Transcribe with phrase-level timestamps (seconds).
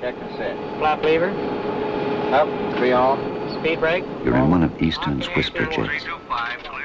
[0.00, 0.56] Check and set.
[0.78, 1.28] Flap lever,
[2.32, 3.18] Up, three off.
[3.58, 4.04] speed brake.
[4.24, 6.04] You're in one of Eastern's whisper jets.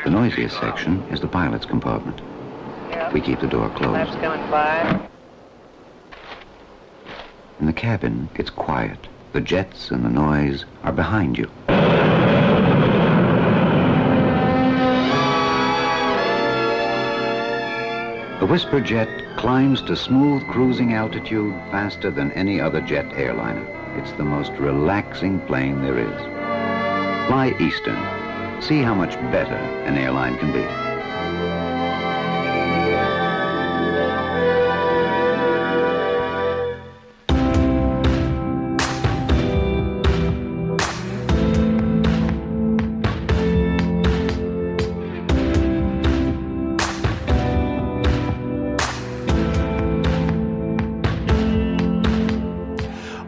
[0.03, 2.21] The noisiest section is the pilot's compartment.
[2.89, 3.13] Yep.
[3.13, 3.91] We keep the door closed.
[3.91, 4.21] Flaps closed.
[4.21, 5.09] coming five.
[7.59, 9.07] In the cabin, it's quiet.
[9.31, 11.49] The jets and the noise are behind you.
[18.45, 23.65] The Whisper Jet climbs to smooth cruising altitude faster than any other jet airliner.
[23.97, 26.21] It's the most relaxing plane there is.
[27.27, 27.97] Fly Eastern.
[28.61, 29.55] See how much better
[29.87, 30.84] an airline can be.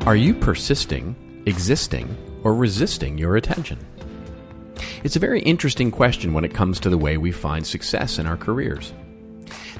[0.07, 3.77] Are you persisting, existing, or resisting your attention?
[5.03, 8.25] It's a very interesting question when it comes to the way we find success in
[8.25, 8.93] our careers.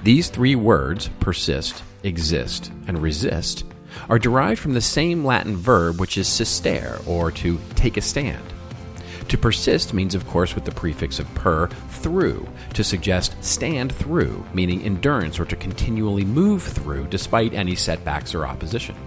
[0.04, 3.64] These three words, persist, exist, and resist,
[4.10, 8.44] are derived from the same Latin verb which is sistere, or to take a stand.
[9.30, 14.46] To persist means, of course, with the prefix of per, through, to suggest stand through,
[14.54, 18.98] meaning endurance or to continually move through despite any setbacks or opposition.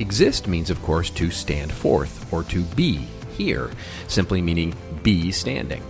[0.00, 3.70] Exist means, of course, to stand forth or to be here,
[4.06, 5.82] simply meaning be standing.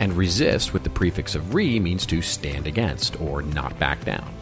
[0.00, 4.32] And resist with the prefix of re means to stand against or not back down.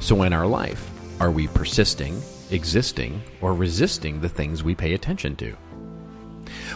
[0.00, 0.90] So in our life,
[1.20, 5.56] are we persisting, existing, or resisting the things we pay attention to?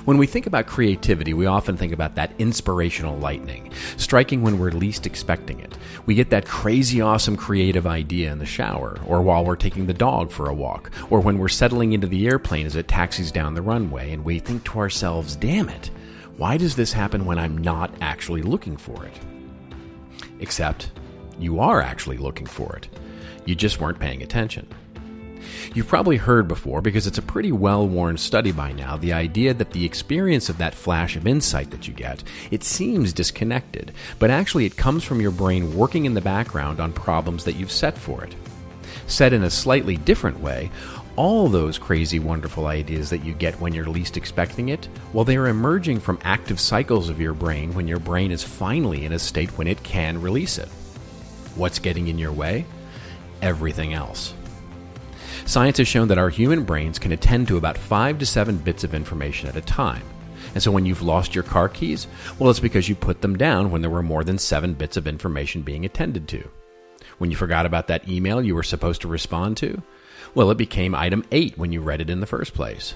[0.05, 4.71] When we think about creativity, we often think about that inspirational lightning, striking when we're
[4.71, 5.77] least expecting it.
[6.07, 9.95] We get that crazy awesome creative idea in the shower, or while we're taking the
[9.95, 13.55] dog for a walk, or when we're settling into the airplane as it taxis down
[13.55, 15.91] the runway, and we think to ourselves, damn it,
[16.37, 19.19] why does this happen when I'm not actually looking for it?
[20.41, 20.91] Except,
[21.39, 22.89] you are actually looking for it.
[23.45, 24.67] You just weren't paying attention.
[25.75, 29.55] You've probably heard before, because it's a pretty well worn study by now, the idea
[29.55, 34.31] that the experience of that flash of insight that you get, it seems disconnected, but
[34.31, 37.97] actually it comes from your brain working in the background on problems that you've set
[37.97, 38.35] for it.
[39.07, 40.71] Said in a slightly different way,
[41.17, 45.37] all those crazy, wonderful ideas that you get when you're least expecting it, well, they
[45.37, 49.19] are emerging from active cycles of your brain when your brain is finally in a
[49.19, 50.69] state when it can release it.
[51.55, 52.65] What's getting in your way?
[53.43, 54.33] Everything else.
[55.45, 58.85] Science has shown that our human brains can attend to about 5 to 7 bits
[58.85, 60.03] of information at a time.
[60.55, 62.07] And so when you've lost your car keys,
[62.39, 65.07] well, it's because you put them down when there were more than 7 bits of
[65.07, 66.49] information being attended to.
[67.19, 69.83] When you forgot about that email you were supposed to respond to,
[70.35, 72.95] well, it became item 8 when you read it in the first place.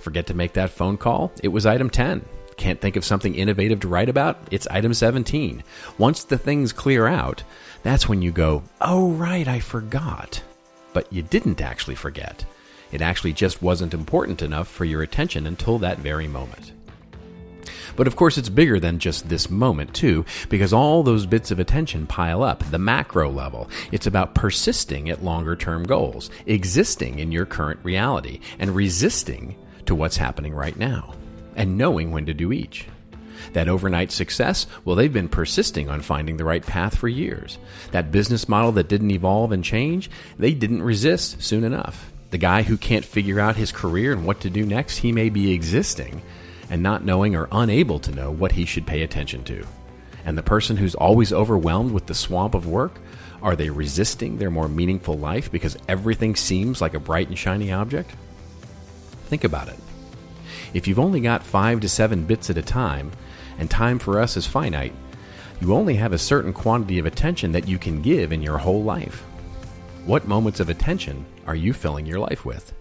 [0.00, 1.32] Forget to make that phone call?
[1.42, 2.24] It was item 10.
[2.56, 4.48] Can't think of something innovative to write about?
[4.50, 5.62] It's item 17.
[5.96, 7.42] Once the things clear out,
[7.82, 10.42] that's when you go, oh, right, I forgot
[10.98, 12.44] but you didn't actually forget.
[12.90, 16.72] It actually just wasn't important enough for your attention until that very moment.
[17.94, 21.60] But of course, it's bigger than just this moment, too, because all those bits of
[21.60, 23.70] attention pile up, the macro level.
[23.92, 29.54] It's about persisting at longer term goals, existing in your current reality, and resisting
[29.86, 31.14] to what's happening right now,
[31.54, 32.88] and knowing when to do each.
[33.52, 37.58] That overnight success, well, they've been persisting on finding the right path for years.
[37.92, 42.12] That business model that didn't evolve and change, they didn't resist soon enough.
[42.30, 45.30] The guy who can't figure out his career and what to do next, he may
[45.30, 46.22] be existing
[46.70, 49.66] and not knowing or unable to know what he should pay attention to.
[50.24, 53.00] And the person who's always overwhelmed with the swamp of work,
[53.42, 57.72] are they resisting their more meaningful life because everything seems like a bright and shiny
[57.72, 58.10] object?
[59.26, 59.78] Think about it.
[60.74, 63.12] If you've only got five to seven bits at a time,
[63.58, 64.94] and time for us is finite,
[65.60, 68.82] you only have a certain quantity of attention that you can give in your whole
[68.82, 69.24] life.
[70.06, 72.72] What moments of attention are you filling your life with?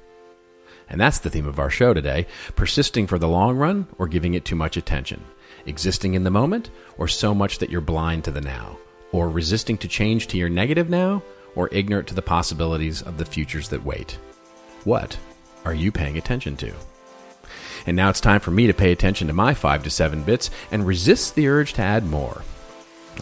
[0.90, 4.36] And that's the theme of our show today persisting for the long run or giving
[4.36, 5.24] it too much attention,
[5.66, 8.78] existing in the moment or so much that you're blind to the now,
[9.12, 11.22] or resisting to change to your negative now
[11.56, 14.20] or ignorant to the possibilities of the futures that wait.
[14.84, 15.18] What
[15.66, 16.74] are you paying attention to?
[17.88, 20.52] And now it's time for me to pay attention to my 5 to 7 bits
[20.72, 22.44] and resist the urge to add more.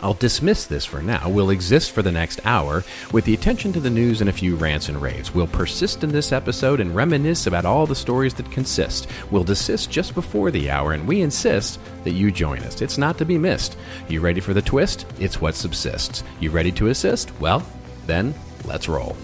[0.02, 1.30] I'll dismiss this for now.
[1.30, 4.56] We'll exist for the next hour with the attention to the news and a few
[4.56, 5.34] rants and raves.
[5.34, 9.08] We'll persist in this episode and reminisce about all the stories that consist.
[9.32, 12.82] We'll desist just before the hour, and we insist that you join us.
[12.82, 13.78] It's not to be missed.
[14.10, 15.06] You ready for the twist?
[15.20, 16.24] It's what subsists.
[16.40, 17.32] You ready to assist?
[17.40, 17.66] Well,
[18.06, 18.34] then
[18.66, 19.16] let's roll.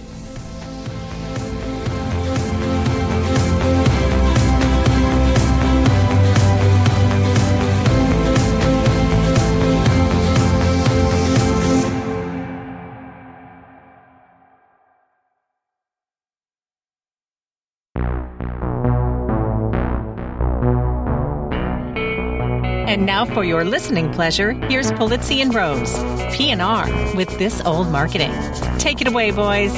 [22.92, 25.98] And now for your listening pleasure, here's Polizzi and Rose,
[26.36, 28.34] P&R with This Old Marketing.
[28.80, 29.72] Take it away, boys.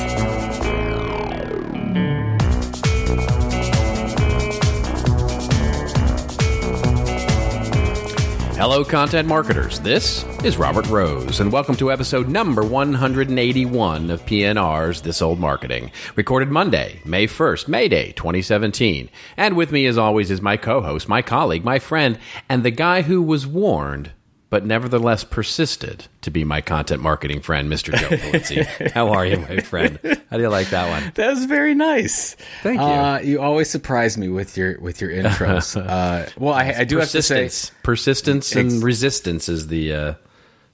[8.55, 9.79] Hello, content marketers.
[9.79, 15.91] This is Robert Rose, and welcome to episode number 181 of PNR's This Old Marketing,
[16.15, 19.09] recorded Monday, May 1st, May Day 2017.
[19.37, 22.71] And with me, as always, is my co host, my colleague, my friend, and the
[22.71, 24.11] guy who was warned
[24.53, 27.91] but nevertheless persisted to be my content marketing friend, Mr.
[27.91, 28.91] Joe Polizzi.
[28.91, 29.97] How are you, my friend?
[30.29, 31.11] How do you like that one?
[31.15, 32.35] That was very nice.
[32.61, 32.85] Thank you.
[32.85, 35.75] Uh, you always surprise me with your with your intros.
[35.89, 39.91] uh, well, I, I do have to say, Persistence, persistence, and Ex- resistance is the
[39.91, 40.13] uh,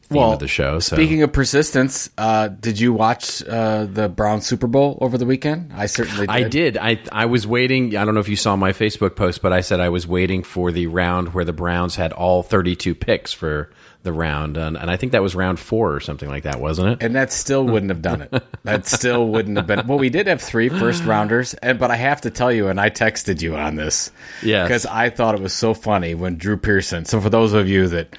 [0.10, 0.80] theme well, of the show.
[0.80, 0.96] So.
[0.96, 5.72] speaking of persistence, uh, did you watch uh, the Brown Super Bowl over the weekend?
[5.74, 6.30] I certainly did.
[6.30, 6.78] I did.
[6.78, 7.96] I I was waiting.
[7.96, 10.44] I don't know if you saw my Facebook post, but I said I was waiting
[10.44, 13.72] for the round where the Browns had all 32 picks for
[14.04, 16.88] the round, and, and I think that was round four or something like that, wasn't
[16.90, 17.04] it?
[17.04, 18.44] And that still wouldn't have done it.
[18.64, 19.88] That still wouldn't have been.
[19.88, 22.80] Well, we did have three first rounders, and but I have to tell you, and
[22.80, 24.12] I texted you on this,
[24.44, 24.68] Yes.
[24.68, 27.06] because I thought it was so funny when Drew Pearson.
[27.06, 28.16] So for those of you that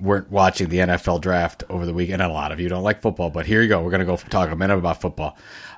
[0.00, 3.02] weren't watching the NFL draft over the weekend, and a lot of you don't like
[3.02, 3.82] football, but here you go.
[3.82, 5.36] We're going to go talk a minute about football.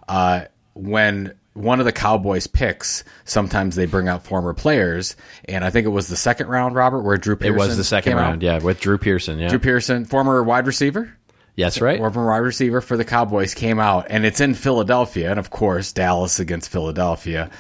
[0.09, 5.17] Uh, when one of the Cowboys picks, sometimes they bring out former players,
[5.47, 7.85] and I think it was the second round, Robert, where Drew It Pearson was the
[7.85, 8.29] second came out.
[8.29, 9.39] round, yeah, with Drew Pearson.
[9.39, 11.13] Yeah, Drew Pearson, former wide receiver.
[11.55, 11.97] yes, right.
[11.99, 15.93] Former wide receiver for the Cowboys came out, and it's in Philadelphia, and of course
[15.93, 17.51] Dallas against Philadelphia.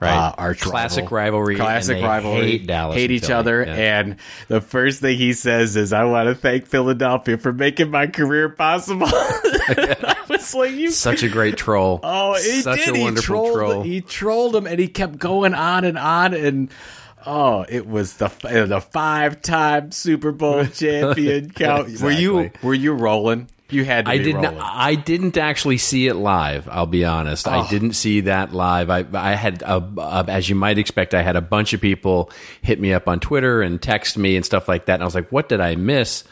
[0.00, 0.16] Right.
[0.16, 1.16] Uh, arch Classic rival.
[1.40, 2.40] rivalry, Classic and they rivalry.
[2.52, 3.62] hate Dallas Hate each other.
[3.66, 3.74] yeah.
[4.00, 4.16] And
[4.48, 8.48] the first thing he says is, I want to thank Philadelphia for making my career
[8.48, 9.08] possible.
[9.68, 12.00] And I was like, you Such a great troll.
[12.02, 12.94] Oh, he such did.
[12.94, 13.82] a he wonderful trolled, troll.
[13.82, 16.70] He trolled him, and he kept going on and on, and
[17.24, 22.00] oh, it was the uh, the five time Super Bowl champion count.
[22.00, 23.48] Were you were you rolling?
[23.70, 24.44] You had to I didn't.
[24.44, 26.68] I didn't actually see it live.
[26.70, 27.46] I'll be honest.
[27.48, 27.52] Oh.
[27.52, 28.90] I didn't see that live.
[28.90, 32.30] I, I had, a, a, as you might expect, I had a bunch of people
[32.62, 34.94] hit me up on Twitter and text me and stuff like that.
[34.94, 36.24] And I was like, "What did I miss?"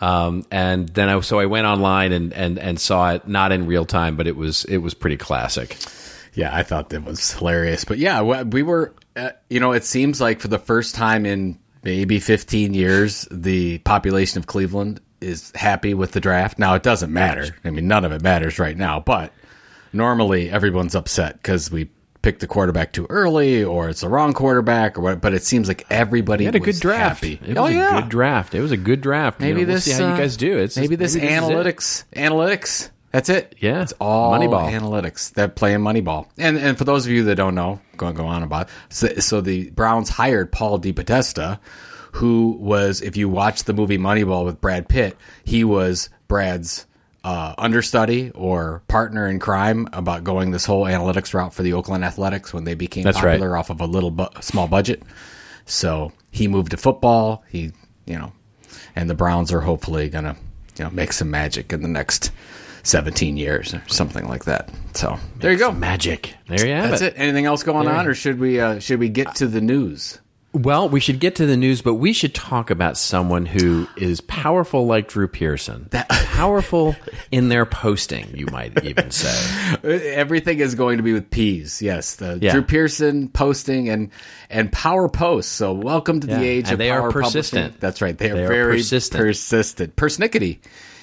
[0.00, 3.66] Um, and then I so I went online and, and, and saw it not in
[3.66, 5.76] real time, but it was it was pretty classic.
[6.34, 7.84] Yeah, I thought that was hilarious.
[7.84, 11.26] But yeah, we- we were, uh, you know, it seems like for the first time
[11.26, 16.58] in maybe 15 years, the population of Cleveland is happy with the draft.
[16.58, 17.56] Now, it doesn't matter.
[17.64, 19.32] I mean, none of it matters right now, but
[19.92, 21.90] normally everyone's upset because we
[22.22, 25.20] picked the quarterback too early or it's the wrong quarterback or what.
[25.20, 27.22] But it seems like everybody We had a was good draft.
[27.24, 27.40] happy.
[27.46, 28.00] It oh, was a yeah.
[28.00, 28.54] good draft.
[28.54, 29.40] It was a good draft.
[29.40, 29.84] You Maybe know, we'll this.
[29.84, 30.58] see how uh, you guys do.
[30.58, 31.28] It's maybe this is it.
[31.30, 32.04] analytics.
[32.14, 32.90] Analytics.
[33.12, 33.56] That's it.
[33.58, 33.82] Yeah.
[33.82, 34.70] it's all Moneyball.
[34.70, 35.32] analytics.
[35.32, 36.28] That play in Moneyball.
[36.38, 38.68] And and for those of you that don't know, go go on about.
[38.90, 41.58] So, so the Browns hired Paul DePodesta,
[42.12, 46.86] who was, if you watch the movie Moneyball with Brad Pitt, he was Brad's
[47.22, 52.04] uh, understudy or partner in crime about going this whole analytics route for the Oakland
[52.04, 53.32] Athletics when they became That's right.
[53.32, 55.02] popular off of a little bu- small budget.
[55.66, 57.44] So he moved to football.
[57.48, 57.72] He,
[58.06, 58.32] you know,
[58.96, 60.34] and the Browns are hopefully gonna,
[60.78, 62.32] you know, make some magic in the next
[62.82, 64.70] seventeen years or something like that.
[64.94, 65.70] So there you go.
[65.70, 66.34] Magic.
[66.48, 67.14] There you have That's it.
[67.14, 67.18] it.
[67.18, 67.94] Anything else going There.
[67.94, 70.18] on, or should we uh, should we get to the news?
[70.52, 74.20] Well, we should get to the news, but we should talk about someone who is
[74.20, 75.86] powerful like Drew Pearson.
[75.90, 76.96] That- powerful
[77.30, 79.76] in their posting, you might even say.
[80.14, 81.80] Everything is going to be with P's.
[81.80, 82.50] Yes, the Yeah.
[82.52, 84.10] Drew Pearson posting and
[84.48, 85.52] and power posts.
[85.52, 86.38] So welcome to Yeah.
[86.38, 87.62] the age And of they are persistent.
[87.74, 87.80] publishing.
[87.80, 88.18] That's right.
[88.18, 89.22] They are They are very persistent.
[89.22, 89.94] persistent.
[89.96, 90.58] Persnickety.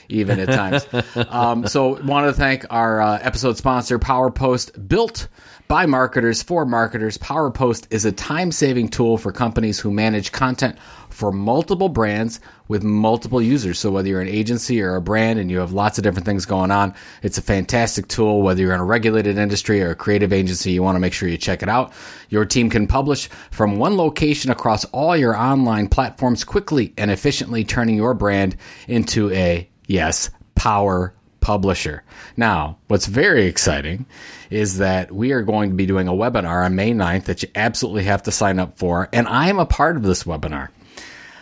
[0.09, 0.87] Even at times.
[1.29, 5.27] um, so, wanted to thank our uh, episode sponsor, PowerPost, built
[5.67, 7.17] by marketers for marketers.
[7.17, 10.77] PowerPost is a time saving tool for companies who manage content
[11.09, 13.79] for multiple brands with multiple users.
[13.79, 16.45] So whether you're an agency or a brand and you have lots of different things
[16.45, 16.93] going on,
[17.23, 18.41] it's a fantastic tool.
[18.41, 21.27] Whether you're in a regulated industry or a creative agency, you want to make sure
[21.27, 21.91] you check it out.
[22.29, 27.63] Your team can publish from one location across all your online platforms quickly and efficiently,
[27.63, 28.55] turning your brand
[28.87, 31.13] into a, yes, power
[31.47, 32.03] publisher.
[32.35, 34.05] Now, what's very exciting
[34.49, 37.47] is that we are going to be doing a webinar on May 9th that you
[37.55, 40.67] absolutely have to sign up for, and I am a part of this webinar.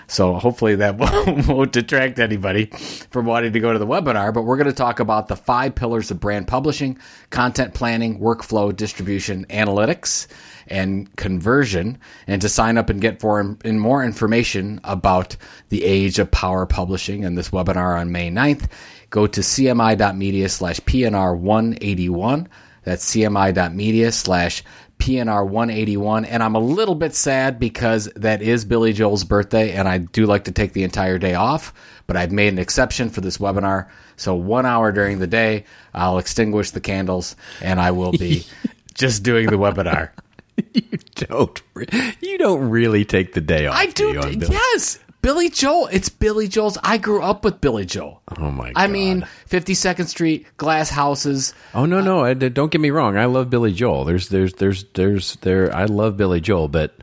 [0.06, 1.00] So hopefully that
[1.48, 2.68] won't, detract anybody
[3.10, 4.32] from wanting to go to the webinar.
[4.32, 7.00] But we're going to talk about the five pillars of brand publishing,
[7.32, 10.28] content planning, workflow, distribution, analytics,
[10.68, 11.98] and conversion.
[12.28, 15.38] And to sign up and get for in more information about
[15.70, 18.70] the age of power publishing and this webinar on May 9th,
[19.10, 22.48] go to cmi.media slash PNR 181.
[22.84, 24.64] That's cmi.media slash
[25.00, 26.26] PNR 181.
[26.26, 30.26] And I'm a little bit sad because that is Billy Joel's birthday, and I do
[30.26, 31.74] like to take the entire day off,
[32.08, 33.90] but I've made an exception for this webinar.
[34.18, 38.46] So, one hour during the day, I'll extinguish the candles and I will be
[38.94, 40.12] just doing the webinar.
[40.74, 41.62] you don't.
[41.74, 41.88] re-
[42.22, 43.76] You don't really take the day off.
[43.76, 44.20] I do.
[44.20, 45.00] on Bill- yes.
[45.22, 45.88] Billy Joel.
[45.92, 46.78] It's Billy Joel's.
[46.84, 48.22] I grew up with Billy Joel.
[48.38, 48.68] Oh my!
[48.68, 48.74] God.
[48.76, 51.56] I mean, 52nd Street, glass houses.
[51.74, 52.20] Oh no, no!
[52.20, 53.18] Uh, I, don't get me wrong.
[53.18, 54.06] I love Billy Joel.
[54.06, 55.76] There's, there's, there's, there's, there.
[55.76, 56.96] I love Billy Joel, but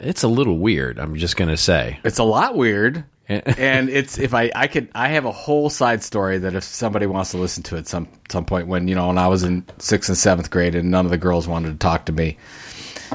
[0.00, 0.98] it's a little weird.
[0.98, 2.00] I'm just gonna say.
[2.02, 3.04] It's a lot weird.
[3.58, 7.06] and it's if I I could I have a whole side story that if somebody
[7.06, 9.64] wants to listen to at some some point when you know when I was in
[9.78, 12.38] sixth and seventh grade and none of the girls wanted to talk to me,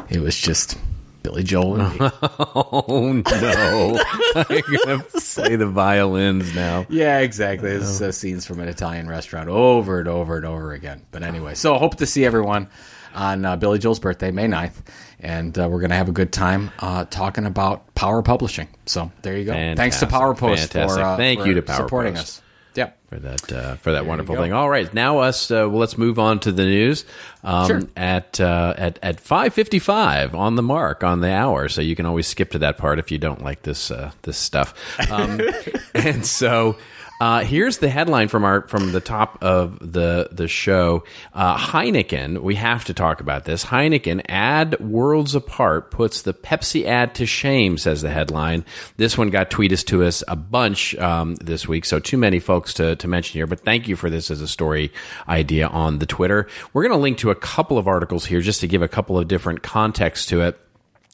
[0.09, 0.77] it was just
[1.23, 2.09] Billy Joel and me.
[2.55, 3.99] Oh no!
[4.35, 6.85] I'm gonna play the violins now.
[6.89, 7.71] Yeah, exactly.
[7.71, 11.01] It's uh, scenes from an Italian restaurant over and over and over again.
[11.11, 12.69] But anyway, so hope to see everyone
[13.15, 14.81] on uh, Billy Joel's birthday, May 9th.
[15.23, 18.67] And uh, we're going to have a good time uh, talking about Power Publishing.
[18.85, 19.53] So there you go.
[19.53, 20.09] Thanks to Fantastic.
[20.09, 20.89] PowerPost Fantastic.
[20.89, 22.19] for, uh, Thank for you to Powerpost for supporting PowerPost.
[22.19, 22.41] us.
[22.75, 22.97] Yep.
[23.07, 24.51] for that uh, for that wonderful thing.
[24.51, 25.51] All right, now us.
[25.51, 27.05] Uh, well, let's move on to the news.
[27.43, 27.81] Um, Sure.
[27.95, 31.95] At uh, at at five fifty five on the mark on the hour, so you
[31.95, 34.73] can always skip to that part if you don't like this uh, this stuff.
[35.11, 35.39] Um,
[35.93, 36.77] and so.
[37.23, 41.05] Uh, here's the headline from our from the top of the the show.
[41.33, 42.39] Uh, Heineken.
[42.39, 43.63] We have to talk about this.
[43.63, 47.77] Heineken ad worlds apart puts the Pepsi ad to shame.
[47.77, 48.65] Says the headline.
[48.97, 52.73] This one got tweeted to us a bunch um, this week, so too many folks
[52.73, 53.47] to to mention here.
[53.47, 54.91] But thank you for this as a story
[55.25, 56.49] idea on the Twitter.
[56.73, 59.17] We're going to link to a couple of articles here just to give a couple
[59.17, 60.59] of different contexts to it.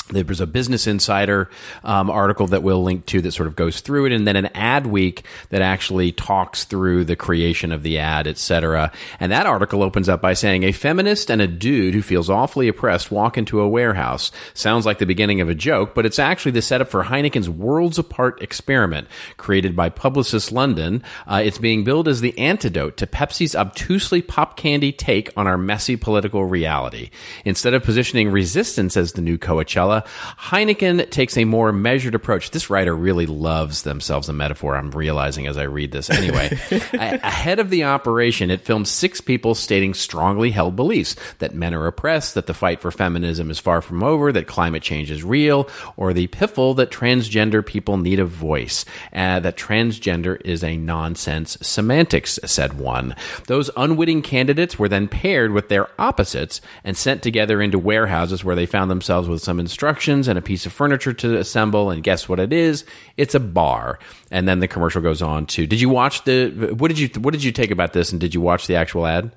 [0.09, 1.49] There was a Business Insider
[1.83, 4.49] um, article that we'll link to that sort of goes through it, and then an
[4.55, 8.91] Adweek that actually talks through the creation of the ad, etc.
[9.19, 12.67] And that article opens up by saying a feminist and a dude who feels awfully
[12.67, 14.31] oppressed walk into a warehouse.
[14.55, 17.99] Sounds like the beginning of a joke, but it's actually the setup for Heineken's Worlds
[17.99, 21.03] Apart experiment created by Publicis London.
[21.27, 25.57] Uh, it's being billed as the antidote to Pepsi's obtusely pop candy take on our
[25.57, 27.11] messy political reality.
[27.45, 29.98] Instead of positioning resistance as the new Coachella,
[30.37, 32.51] Heineken takes a more measured approach.
[32.51, 36.09] This writer really loves themselves a metaphor, I'm realizing as I read this.
[36.09, 36.49] Anyway,
[36.93, 41.87] ahead of the operation, it filmed six people stating strongly held beliefs that men are
[41.87, 45.69] oppressed, that the fight for feminism is far from over, that climate change is real,
[45.97, 51.57] or the piffle that transgender people need a voice, uh, that transgender is a nonsense
[51.61, 53.15] semantics, said one.
[53.47, 58.55] Those unwitting candidates were then paired with their opposites and sent together into warehouses where
[58.55, 59.59] they found themselves with some
[59.89, 61.89] instructions and a piece of furniture to assemble.
[61.89, 62.85] And guess what it is?
[63.17, 63.99] It's a bar.
[64.31, 65.65] And then the commercial goes on to.
[65.67, 66.73] Did you watch the?
[66.77, 68.11] What did you What did you take about this?
[68.11, 69.31] And did you watch the actual ad?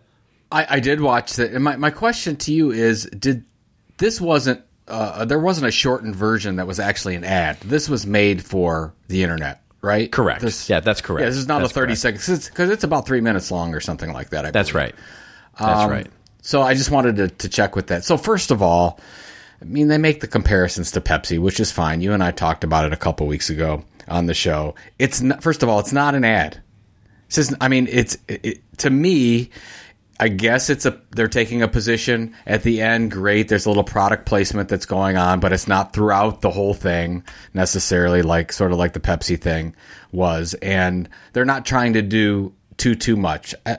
[0.50, 1.52] I, I did watch that.
[1.52, 3.44] And my, my question to you is did
[3.96, 7.58] this wasn't, uh, there wasn't a shortened version that was actually an ad.
[7.60, 10.12] This was made for the internet, right?
[10.12, 10.42] Correct.
[10.42, 11.22] This, yeah, that's correct.
[11.22, 12.00] Yeah, this is not That's a 30 correct.
[12.00, 14.44] seconds because it's about three minutes long or something like that.
[14.44, 14.84] I That's believe.
[14.92, 14.94] right.
[15.58, 16.06] That's Um, right.
[16.42, 18.04] So I just wanted to, to check with that.
[18.04, 19.00] So first of all,
[19.62, 22.00] I mean, they make the comparisons to Pepsi, which is fine.
[22.00, 24.74] You and I talked about it a couple weeks ago on the show.
[24.98, 26.60] It's not, first of all, it's not an ad.
[27.28, 29.50] Just, I mean, it's it, to me.
[30.20, 33.10] I guess it's a they're taking a position at the end.
[33.10, 36.74] Great, there's a little product placement that's going on, but it's not throughout the whole
[36.74, 39.74] thing necessarily, like sort of like the Pepsi thing
[40.12, 40.54] was.
[40.54, 43.54] And they're not trying to do too too much.
[43.66, 43.78] I,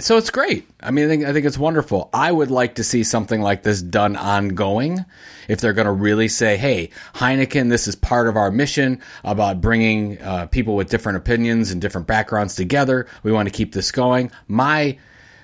[0.00, 0.68] so it's great.
[0.80, 2.10] I mean, I think, I think it's wonderful.
[2.12, 5.04] I would like to see something like this done ongoing.
[5.48, 9.60] If they're going to really say, "Hey, Heineken, this is part of our mission about
[9.60, 13.06] bringing uh, people with different opinions and different backgrounds together.
[13.22, 14.98] We want to keep this going." My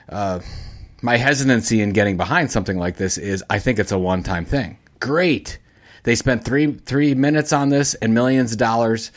[0.09, 0.41] uh,
[1.03, 4.45] my hesitancy in getting behind something like this is, I think it's a one time
[4.45, 4.79] thing.
[5.00, 5.59] Great.
[6.05, 9.11] They spent three three minutes on this and millions of dollars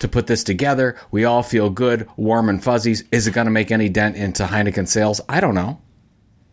[0.00, 0.96] to put this together.
[1.10, 3.04] We all feel good, warm and fuzzies.
[3.12, 5.20] Is it going to make any dent into Heineken sales?
[5.28, 5.80] I don't know.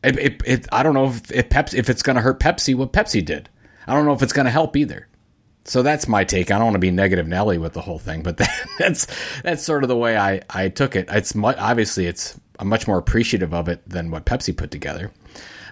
[0.03, 2.93] It, it, it, I don't know if Pepsi, if it's going to hurt Pepsi what
[2.93, 3.49] Pepsi did.
[3.87, 5.07] I don't know if it's going to help either.
[5.65, 6.49] So that's my take.
[6.49, 9.07] I don't want to be negative Nelly with the whole thing, but that, that's
[9.43, 11.09] that's sort of the way I, I took it.
[11.09, 15.11] It's obviously it's I'm much more appreciative of it than what Pepsi put together.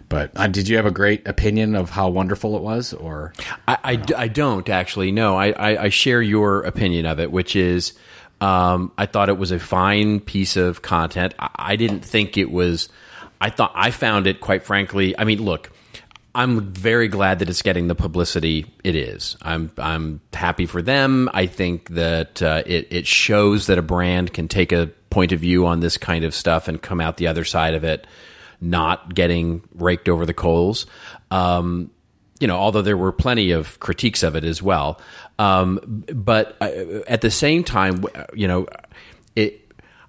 [0.09, 3.33] But uh, did you have a great opinion of how wonderful it was, or
[3.67, 5.11] I, I, I don't actually.
[5.11, 7.93] No, I, I, I share your opinion of it, which is
[8.41, 11.33] um, I thought it was a fine piece of content.
[11.39, 12.89] I, I didn't think it was.
[13.41, 15.17] I thought I found it quite frankly.
[15.17, 15.71] I mean, look.
[16.37, 19.37] I'm very glad that it's getting the publicity it is.
[19.41, 21.29] I'm I'm happy for them.
[21.33, 25.39] I think that uh, it it shows that a brand can take a point of
[25.39, 28.05] view on this kind of stuff and come out the other side of it
[28.61, 30.85] not getting raked over the coals.
[31.31, 31.91] Um,
[32.39, 34.99] you know, although there were plenty of critiques of it as well.
[35.39, 38.67] Um, but uh, at the same time, you know,
[39.35, 39.61] it.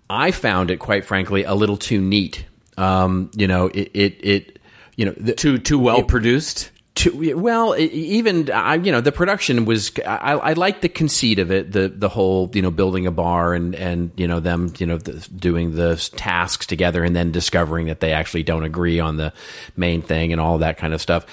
[0.09, 2.47] I found it quite frankly a little too neat.
[2.79, 4.57] Um, you know, it, it, it
[4.97, 6.71] you know, the, Too too well produced.
[6.97, 9.93] To, well, even I, you know, the production was.
[10.07, 13.55] I, I like the conceit of it, the the whole you know building a bar
[13.55, 17.87] and and you know them you know the, doing the tasks together and then discovering
[17.87, 19.33] that they actually don't agree on the
[19.76, 21.26] main thing and all that kind of stuff.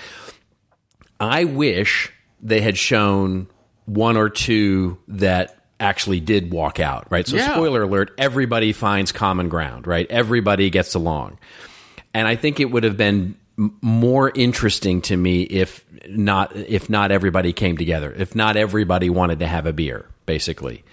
[1.19, 3.47] I wish they had shown
[3.85, 7.27] one or two that actually did walk out, right?
[7.27, 7.53] So, Yeah.
[7.53, 10.07] spoiler alert, everybody finds common ground, right?
[10.09, 11.39] Everybody gets along.
[12.13, 17.11] And I think it would have been more interesting to me if not if not
[17.11, 20.83] everybody came together, if not everybody wanted to have a beer, basically.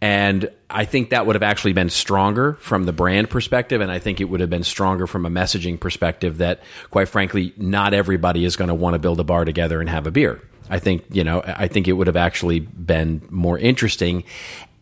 [0.00, 3.80] And I think that would have actually been stronger from the brand perspective.
[3.80, 7.54] And I think it would have been stronger from a messaging perspective that, quite frankly,
[7.56, 10.42] not everybody is going to want to build a bar together and have a beer.
[10.68, 14.24] I think, you know, I think it would have actually been more interesting.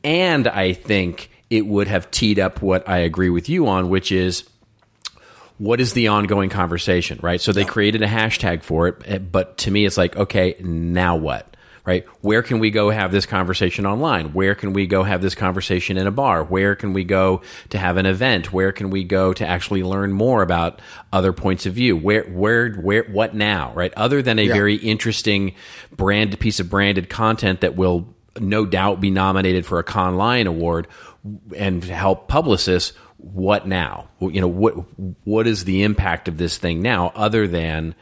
[0.02, 4.12] And I think it would have teed up what I agree with you on, which
[4.12, 4.48] is
[5.60, 7.38] what is the ongoing conversation, right?
[7.38, 11.16] So they created a hashtag for it, eh, but to me, it's like, okay, now
[11.16, 11.46] what?
[11.84, 12.06] Right?
[12.22, 14.32] Where can we go have this conversation online?
[14.32, 16.44] Where can we go have this conversation in a bar?
[16.44, 18.54] Where can we go to have an event?
[18.54, 20.80] Where can we go to actually learn more about
[21.12, 21.94] other points of view?
[21.94, 23.72] Where, where, where, what now?
[23.74, 23.92] Right?
[23.98, 25.54] Other than a very interesting
[25.94, 30.46] brand piece of branded content that will no doubt be nominated for a Cannes Lion
[30.46, 30.88] Award
[31.54, 32.92] and help Publicis.
[33.22, 34.08] What now?
[34.20, 34.72] You know what?
[35.24, 37.94] What is the impact of this thing now, other than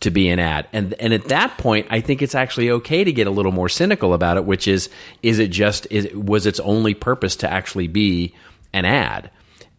[0.00, 0.68] to be an ad?
[0.72, 3.68] And and at that point, I think it's actually okay to get a little more
[3.68, 4.44] cynical about it.
[4.44, 4.88] Which is,
[5.22, 8.34] is it just is was its only purpose to actually be
[8.72, 9.30] an ad?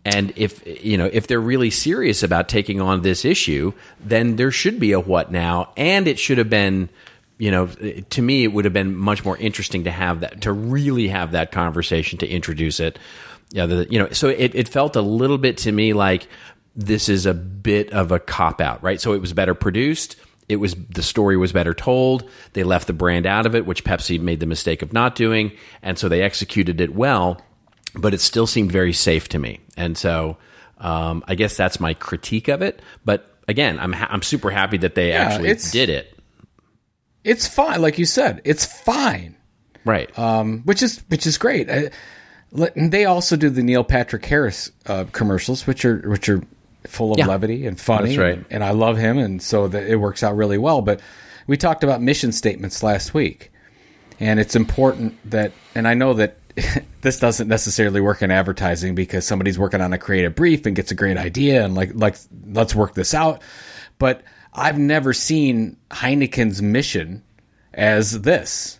[0.05, 4.51] And if you know if they're really serious about taking on this issue, then there
[4.51, 6.89] should be a what now, and it should have been
[7.39, 10.51] you know, to me, it would have been much more interesting to have that, to
[10.51, 12.99] really have that conversation to introduce it.
[13.51, 16.27] Yeah, the, you know, so it, it felt a little bit to me like
[16.75, 19.01] this is a bit of a cop out, right?
[19.01, 20.15] So it was better produced.
[20.47, 22.29] It was the story was better told.
[22.53, 25.51] They left the brand out of it, which Pepsi made the mistake of not doing,
[25.81, 27.41] and so they executed it well.
[27.95, 30.37] But it still seemed very safe to me, and so
[30.77, 32.81] um, I guess that's my critique of it.
[33.03, 36.15] But again, I'm ha- I'm super happy that they actually did it.
[37.23, 38.41] It's fine, like you said.
[38.45, 39.35] It's fine.
[39.85, 40.17] Right.
[40.19, 41.69] um, which is which is great.
[41.69, 41.91] And
[42.51, 46.41] they also do the Neil Patrick Harris uh, commercials, which are which are
[46.87, 47.27] full of Yeah.
[47.27, 48.09] levity and funny.
[48.09, 48.35] That's right.
[48.35, 50.81] And, and I love him, and so that it works out really well.
[50.81, 51.01] But
[51.47, 53.51] we talked about mission statements last week,
[54.19, 56.35] and it's important that, and I know that.
[57.01, 60.91] this doesn't necessarily work in advertising because somebody's working on a creative brief and gets
[60.91, 63.41] a great idea and like like let's work this out.
[63.97, 67.23] But I've never seen Heineken's mission
[67.73, 68.78] as this.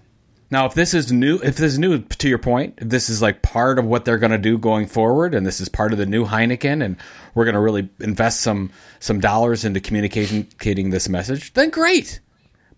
[0.51, 3.21] Now, if this is new, if this is new to your point, if this is
[3.21, 5.99] like part of what they're going to do going forward, and this is part of
[5.99, 6.97] the new Heineken, and
[7.35, 12.19] we're going to really invest some some dollars into communicating this message, then great.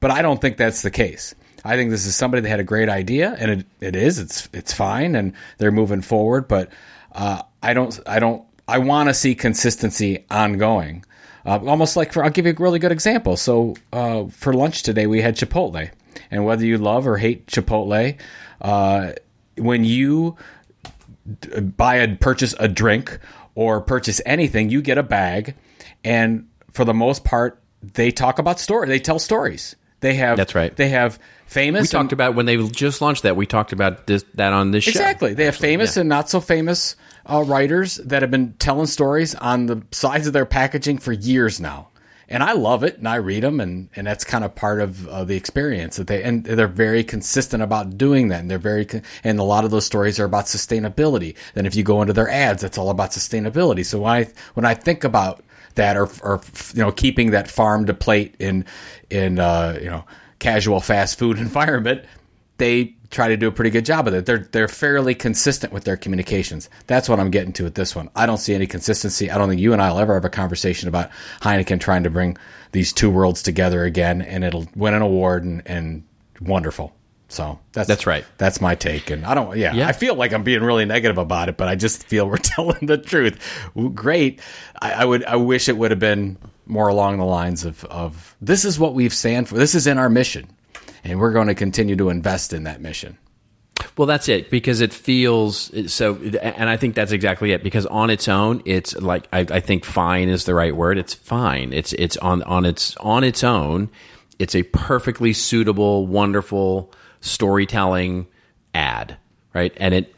[0.01, 1.33] But I don't think that's the case.
[1.63, 4.19] I think this is somebody that had a great idea, and it, it is.
[4.19, 6.47] It's it's fine, and they're moving forward.
[6.47, 6.71] But
[7.13, 11.05] uh, I don't I don't I want to see consistency ongoing.
[11.45, 13.37] Uh, almost like for I'll give you a really good example.
[13.37, 15.89] So uh, for lunch today we had Chipotle,
[16.29, 18.17] and whether you love or hate Chipotle,
[18.61, 19.11] uh,
[19.57, 20.35] when you
[21.61, 23.19] buy a purchase a drink
[23.55, 25.55] or purchase anything, you get a bag,
[26.03, 28.87] and for the most part, they talk about story.
[28.87, 29.75] They tell stories.
[29.99, 30.75] They have That's right.
[30.75, 31.83] They have famous.
[31.83, 33.35] we talked and- about when they just launched that.
[33.35, 34.89] We talked about this that on this show.
[34.89, 35.33] Exactly.
[35.35, 36.95] They have famous and not so famous
[37.27, 41.59] uh, writers that have been telling stories on the sides of their packaging for years
[41.59, 41.89] now.
[42.31, 45.07] And I love it, and I read them, and, and that's kind of part of
[45.09, 48.87] uh, the experience that they and they're very consistent about doing that, and they're very
[49.23, 51.35] and a lot of those stories are about sustainability.
[51.53, 53.85] Then if you go into their ads, it's all about sustainability.
[53.85, 55.43] So when I when I think about
[55.75, 56.41] that, or or
[56.73, 58.65] you know keeping that farm to plate in
[59.09, 60.05] in uh, you know
[60.39, 62.05] casual fast food environment,
[62.57, 64.25] they try to do a pretty good job of it.
[64.25, 66.69] They're they're fairly consistent with their communications.
[66.87, 68.09] That's what I'm getting to with this one.
[68.15, 69.29] I don't see any consistency.
[69.29, 72.09] I don't think you and I will ever have a conversation about Heineken trying to
[72.09, 72.37] bring
[72.71, 76.03] these two worlds together again, and it'll win an award and, and
[76.39, 76.95] wonderful.
[77.27, 78.25] So that's That's right.
[78.37, 79.57] That's my take, and I don't.
[79.57, 79.87] Yeah, Yeah.
[79.87, 82.85] I feel like I'm being really negative about it, but I just feel we're telling
[82.85, 83.39] the truth.
[83.93, 84.41] Great.
[84.81, 85.23] I, I would.
[85.23, 88.93] I wish it would have been more along the lines of of this is what
[88.93, 89.55] we've stand for.
[89.55, 90.49] This is in our mission,
[91.03, 93.17] and we're going to continue to invest in that mission.
[93.97, 97.63] Well, that's it because it feels so, and I think that's exactly it.
[97.63, 100.97] Because on its own, it's like I, I think fine is the right word.
[100.97, 101.73] It's fine.
[101.73, 103.89] It's it's on on its on its own.
[104.39, 108.27] It's a perfectly suitable, wonderful storytelling
[108.73, 109.17] ad,
[109.53, 109.73] right?
[109.77, 110.15] And it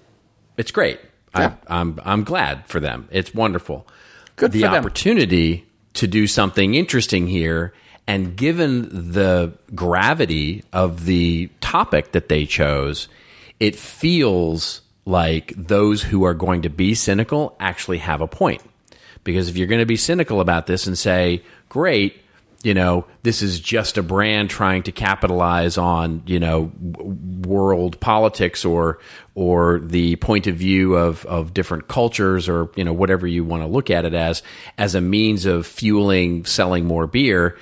[0.57, 0.99] it's great.
[1.35, 1.55] Yeah.
[1.67, 3.07] I, I'm I'm glad for them.
[3.11, 3.87] It's wonderful.
[4.35, 4.73] Good the for them.
[4.73, 7.73] The opportunity to do something interesting here,
[8.07, 13.07] and given the gravity of the topic that they chose,
[13.59, 18.61] it feels like those who are going to be cynical actually have a point.
[19.23, 22.21] Because if you're going to be cynical about this and say, "Great,"
[22.63, 26.71] you know, this is just a brand trying to capitalize on, you know,
[27.45, 28.99] world politics or
[29.35, 33.63] or the point of view of of different cultures or, you know, whatever you want
[33.63, 34.43] to look at it as
[34.77, 37.57] as a means of fueling selling more beer,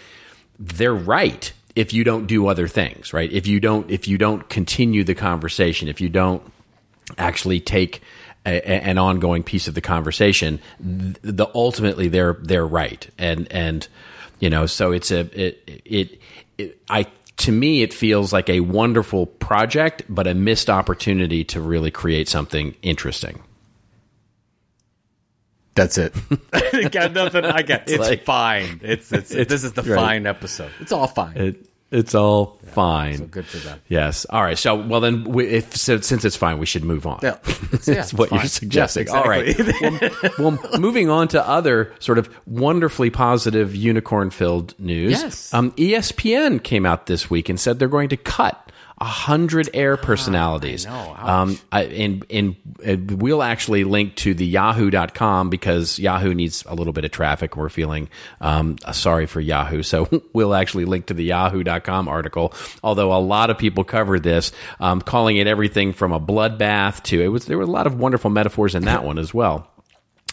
[0.62, 3.32] they're right if you don't do other things, right?
[3.32, 6.44] If you don't if you don't continue the conversation, if you don't
[7.18, 8.02] actually take
[8.46, 13.88] a, an ongoing piece of the conversation, th- the ultimately they're they're right, and and
[14.40, 16.22] you know, so it's a it it,
[16.58, 21.62] it I to me it feels like a wonderful project, but a missed opportunity to
[21.62, 23.42] really create something interesting.
[25.76, 26.14] That's it.
[26.92, 27.46] Got nothing.
[27.46, 27.88] I got.
[27.88, 28.82] It's like- fine.
[28.84, 29.96] It's, it's this is the right.
[29.96, 30.72] fine episode.
[30.80, 31.38] It's all fine.
[31.38, 33.18] It it's all fine.
[33.18, 33.82] so good for them.
[33.90, 34.26] Yes.
[34.30, 34.58] All right.
[34.58, 37.20] So well then, we, if so, since it's fine, we should move on.
[37.22, 37.38] Yeah,
[37.74, 38.40] it's, yeah, That's what fine.
[38.40, 39.08] you're suggesting.
[39.08, 39.60] Yes, All right.
[40.40, 45.12] well, well, moving on to other sort of wonderfully positive unicorn-filled news.
[45.12, 45.54] Yes.
[45.54, 48.71] Um, ESPN came out this week and said they're going to cut
[49.02, 50.86] a hundred air personalities.
[50.86, 50.92] know.
[50.92, 51.28] Ouch.
[51.28, 52.56] Um, I, and, and
[52.88, 57.58] uh, we'll actually link to the yahoo.com because Yahoo needs a little bit of traffic.
[57.58, 58.10] We're feeling
[58.42, 59.82] um, sorry for Yahoo.
[59.92, 62.54] So we'll actually link to the yahoo.com article.
[62.82, 67.22] Although a lot of people covered this, um, calling it everything from a bloodbath to
[67.22, 69.68] it was, there were a lot of wonderful metaphors in that one as well.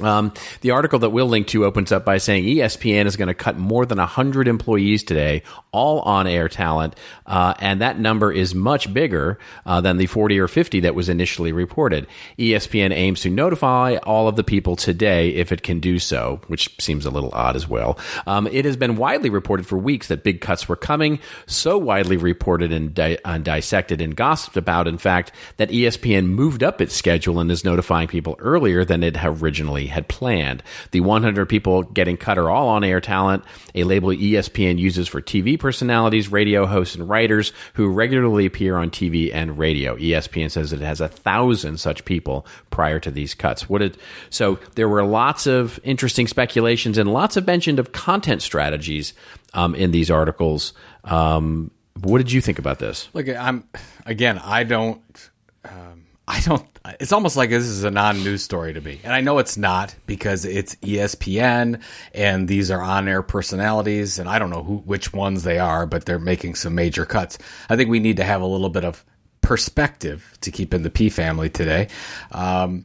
[0.00, 3.34] Um, the article that we'll link to opens up by saying ESPN is going to
[3.34, 6.94] cut more than 100 employees today, all on air talent,
[7.26, 11.08] uh, and that number is much bigger uh, than the 40 or 50 that was
[11.08, 12.06] initially reported.
[12.38, 16.74] ESPN aims to notify all of the people today if it can do so, which
[16.80, 17.98] seems a little odd as well.
[18.26, 22.16] Um, it has been widely reported for weeks that big cuts were coming, so widely
[22.16, 26.94] reported and, di- and dissected and gossiped about, in fact, that ESPN moved up its
[26.94, 30.62] schedule and is notifying people earlier than it originally had planned.
[30.92, 35.20] The 100 people getting cut are all on air talent, a label ESPN uses for
[35.20, 39.96] TV personalities, radio hosts, and writers who regularly appear on TV and radio.
[39.96, 43.68] ESPN says it has a thousand such people prior to these cuts.
[43.68, 43.96] What it,
[44.30, 49.14] so there were lots of interesting speculations and lots of mention of content strategies
[49.54, 50.72] um, in these articles.
[51.04, 51.70] Um,
[52.00, 53.08] what did you think about this?
[53.12, 53.64] Look, I'm
[54.06, 54.38] again.
[54.38, 55.30] I don't.
[55.64, 56.66] Um, I don't.
[57.00, 59.94] It's almost like this is a non-news story to me, and I know it's not
[60.06, 61.82] because it's ESPN
[62.14, 66.04] and these are on-air personalities, and I don't know who which ones they are, but
[66.04, 67.38] they're making some major cuts.
[67.68, 69.04] I think we need to have a little bit of
[69.40, 71.88] perspective to keep in the P family today.
[72.32, 72.84] Um,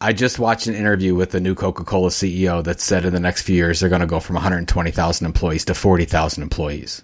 [0.00, 3.42] I just watched an interview with the new Coca-Cola CEO that said in the next
[3.42, 7.02] few years they're going to go from 120,000 employees to 40,000 employees.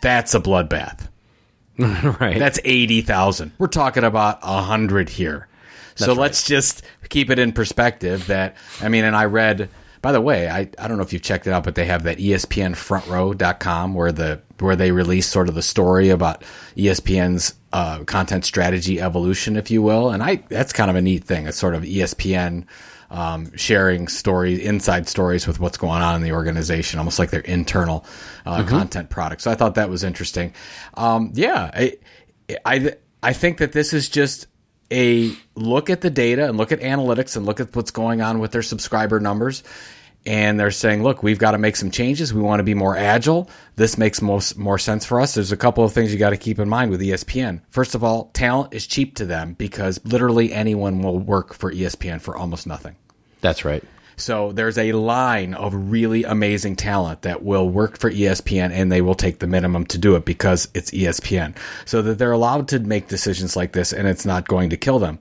[0.00, 1.08] That's a bloodbath.
[1.78, 2.38] right.
[2.38, 3.52] That's 80,000.
[3.58, 5.48] We're talking about 100 here.
[5.94, 9.68] So let's just keep it in perspective that, I mean, and I read,
[10.02, 12.02] by the way, I, I don't know if you've checked it out, but they have
[12.04, 16.42] that E ESPN frontrow.com where the, where they release sort of the story about
[16.76, 20.10] ESPN's, uh, content strategy evolution, if you will.
[20.10, 21.46] And I, that's kind of a neat thing.
[21.46, 22.66] It's sort of ESPN,
[23.10, 27.40] um, sharing stories, inside stories with what's going on in the organization, almost like their
[27.40, 28.04] internal
[28.44, 29.42] uh, content product.
[29.42, 30.52] So I thought that was interesting.
[30.94, 31.96] Um, yeah, I,
[32.64, 34.48] I, I think that this is just
[34.94, 38.38] a look at the data and look at analytics and look at what's going on
[38.38, 39.64] with their subscriber numbers.
[40.26, 42.32] And they're saying, look, we've got to make some changes.
[42.32, 43.50] We want to be more agile.
[43.76, 45.34] This makes most more sense for us.
[45.34, 47.60] There's a couple of things you got to keep in mind with ESPN.
[47.68, 52.22] First of all, talent is cheap to them because literally anyone will work for ESPN
[52.22, 52.96] for almost nothing.
[53.42, 53.84] That's right.
[54.16, 59.00] So there's a line of really amazing talent that will work for ESPN and they
[59.00, 61.56] will take the minimum to do it because it's ESPN.
[61.84, 64.98] So that they're allowed to make decisions like this and it's not going to kill
[64.98, 65.18] them.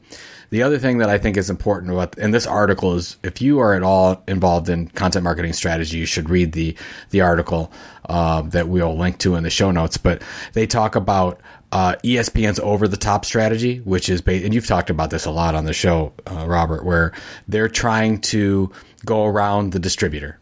[0.54, 3.58] The other thing that I think is important about in this article is if you
[3.58, 6.78] are at all involved in content marketing strategy, you should read the
[7.10, 7.72] the article
[8.08, 9.98] uh, that we'll link to in the show notes.
[9.98, 10.22] But
[10.54, 14.92] they talk about uh, ESPN's over the top strategy, which is based, and you've talked
[14.92, 17.14] about this a lot on the show, uh, Robert, where
[17.48, 18.72] they're trying to
[19.04, 20.38] go around the distributor.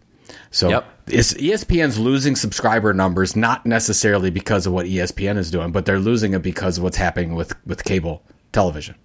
[0.50, 0.86] So Yep.
[1.08, 6.00] it's ESPN's losing subscriber numbers, not necessarily because of what ESPN is doing, but they're
[6.00, 8.96] losing it because of what's happening with with cable television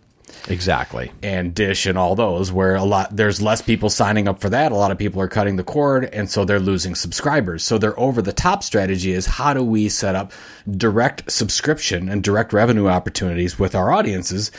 [0.48, 1.12] Exactly.
[1.22, 4.72] and Dish and all those, where a lot there's less people signing up for that.
[4.72, 7.64] A lot of people are cutting the cord, and so they're losing subscribers.
[7.64, 10.32] So their over the top strategy is how do we set up
[10.70, 14.50] direct subscription and direct revenue opportunities with our audiences.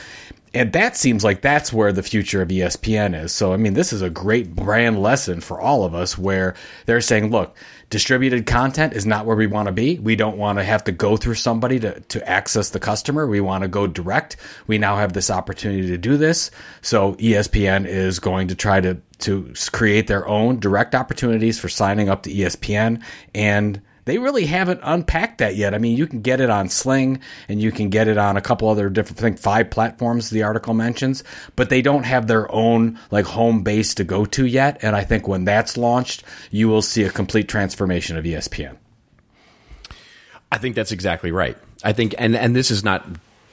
[0.54, 3.32] And that seems like that's where the future of ESPN is.
[3.32, 7.02] So, I mean, this is a great brand lesson for all of us where they're
[7.02, 7.56] saying, look,
[7.90, 9.98] distributed content is not where we want to be.
[10.00, 13.28] We don't want to have to go through somebody to, to access the customer.
[13.28, 14.38] We want to go direct.
[14.68, 16.52] We now have this opportunity to do this.
[16.82, 22.10] So ESPN is going to try to, to create their own direct opportunities for signing
[22.10, 23.02] up to ESPN.
[23.34, 25.74] And they really haven't unpacked that yet.
[25.74, 28.42] I mean, you can get it on Sling and you can get it on a
[28.42, 31.24] couple other different, I think five platforms the article mentions,
[31.58, 34.80] but they don't have their own like home base to go to yet.
[34.82, 38.78] And I think when that's launched, you will see a complete transformation of ESPN.
[40.52, 41.58] I think that's exactly right.
[41.84, 43.06] I think, and and this is not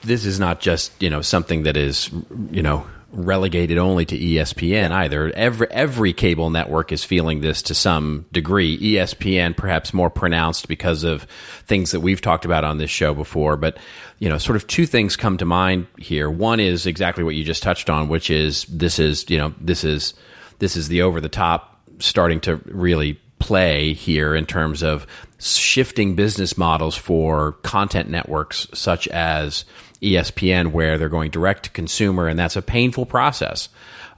[0.03, 2.11] this is not just you know something that is
[2.51, 5.31] you know relegated only to ESPN either.
[5.35, 8.79] Every every cable network is feeling this to some degree.
[8.79, 11.25] ESPN perhaps more pronounced because of
[11.67, 13.57] things that we've talked about on this show before.
[13.57, 13.79] But
[14.19, 16.31] you know, sort of two things come to mind here.
[16.31, 19.85] One is exactly what you just touched on, which is this is you know this
[19.85, 20.15] is
[20.59, 25.07] this is the over the top starting to really play here in terms of
[25.39, 29.65] shifting business models for content networks such as
[30.05, 33.69] ESPN, where they're going direct to consumer, and that's a painful process.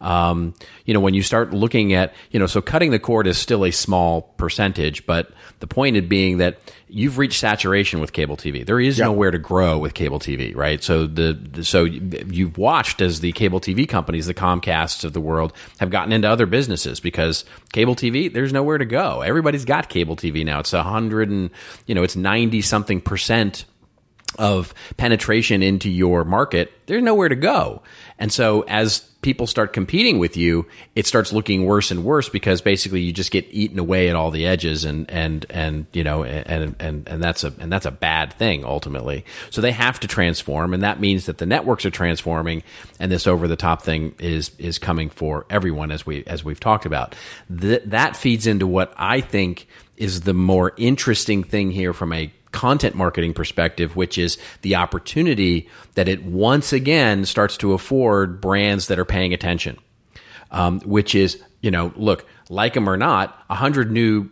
[0.00, 3.38] Um, you know, when you start looking at, you know, so cutting the cord is
[3.38, 8.36] still a small percentage, but the point of being that you've reached saturation with cable
[8.36, 8.64] TV.
[8.64, 10.82] There is nowhere to grow with cable TV, right?
[10.82, 15.20] So the, the so you've watched as the cable TV companies, the Comcasts of the
[15.20, 19.22] world, have gotten into other businesses because cable TV, there's nowhere to go.
[19.22, 20.60] Everybody's got cable TV now.
[20.60, 21.50] It's a hundred and
[21.86, 23.64] you know, it's ninety something percent
[24.36, 27.82] of penetration into your market, there's nowhere to go.
[28.18, 32.60] And so as people start competing with you, it starts looking worse and worse because
[32.60, 36.22] basically you just get eaten away at all the edges and and and you know
[36.22, 39.24] and and and that's a and that's a bad thing ultimately.
[39.50, 42.62] So they have to transform and that means that the networks are transforming
[43.00, 46.60] and this over the top thing is is coming for everyone as we as we've
[46.60, 47.16] talked about.
[47.60, 52.30] Th- that feeds into what I think is the more interesting thing here from a
[52.56, 58.88] content marketing perspective, which is the opportunity that it once again starts to afford brands
[58.88, 59.78] that are paying attention.
[60.50, 64.30] Um, which is, you know, look, like them or not, a hundred new,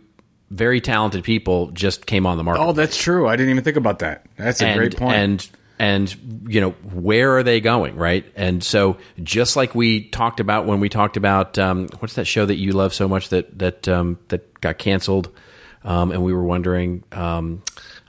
[0.49, 2.63] very talented people just came on the market.
[2.63, 3.27] Oh, that's true.
[3.27, 4.25] I didn't even think about that.
[4.37, 5.13] That's a and, great point.
[5.13, 8.25] And and you know where are they going, right?
[8.35, 12.45] And so just like we talked about when we talked about um, what's that show
[12.45, 15.29] that you love so much that that um, that got canceled,
[15.83, 17.03] um, and we were wondering.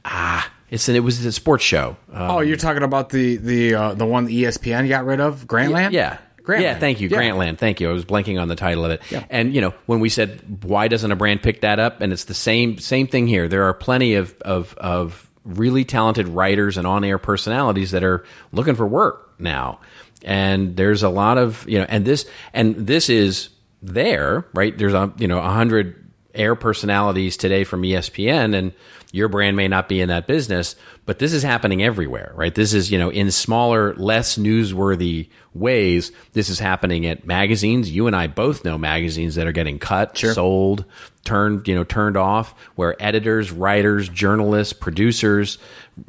[0.09, 1.97] Ah, it's an, it was a sports show.
[2.13, 5.93] Um, oh, you're talking about the the uh, the one ESPN got rid of, Grantland.
[5.93, 6.19] Yeah.
[6.43, 6.61] Grantland.
[6.63, 7.19] Yeah, thank you, Yeah.
[7.19, 7.59] Grantland.
[7.59, 7.91] Thank you.
[7.91, 9.03] I was blanking on the title of it.
[9.31, 12.25] And you know, when we said why doesn't a brand pick that up, and it's
[12.25, 13.49] the same same thing here.
[13.49, 18.25] There are plenty of of, of really talented writers and on air personalities that are
[18.53, 19.81] looking for work now,
[20.25, 23.49] and there's a lot of you know, and this and this is
[23.83, 24.77] there, right?
[24.79, 28.73] There's a you know a hundred air personalities today from ESPN and
[29.13, 32.55] your brand may not be in that business, but this is happening everywhere, right?
[32.55, 36.13] This is, you know, in smaller, less newsworthy ways.
[36.33, 37.91] This is happening at magazines.
[37.91, 40.85] You and I both know magazines that are getting cut, sold,
[41.25, 45.59] turned, you know, turned off, where editors, writers, journalists, producers,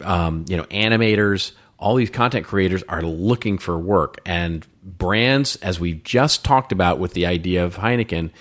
[0.03, 4.19] um, you know, animators, all these content creators are looking for work.
[4.25, 8.31] And brands, as we just talked about with the idea of Heineken,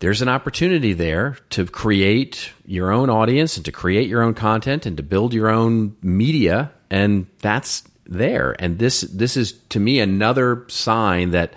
[0.00, 4.86] there's an opportunity there to create your own audience and to create your own content
[4.86, 10.00] and to build your own media and that's there and this this is to me
[10.00, 11.52] another sign that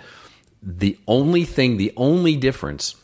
[0.62, 2.94] the only thing the only difference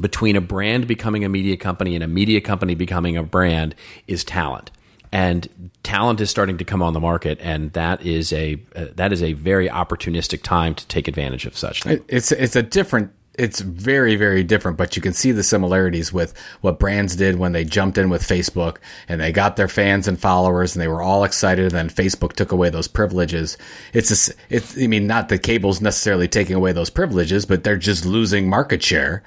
[0.00, 3.74] between a brand becoming a media company and a media company becoming a brand
[4.08, 4.70] is talent
[5.12, 9.12] and talent is starting to come on the market and that is a uh, that
[9.12, 12.02] is a very opportunistic time to take advantage of such things.
[12.08, 13.12] It's it's a different.
[13.38, 17.52] It's very very different, but you can see the similarities with what brands did when
[17.52, 18.76] they jumped in with Facebook
[19.08, 21.72] and they got their fans and followers and they were all excited.
[21.72, 23.56] And then Facebook took away those privileges.
[23.94, 27.76] It's a, it's I mean not the cable's necessarily taking away those privileges, but they're
[27.78, 29.22] just losing market share,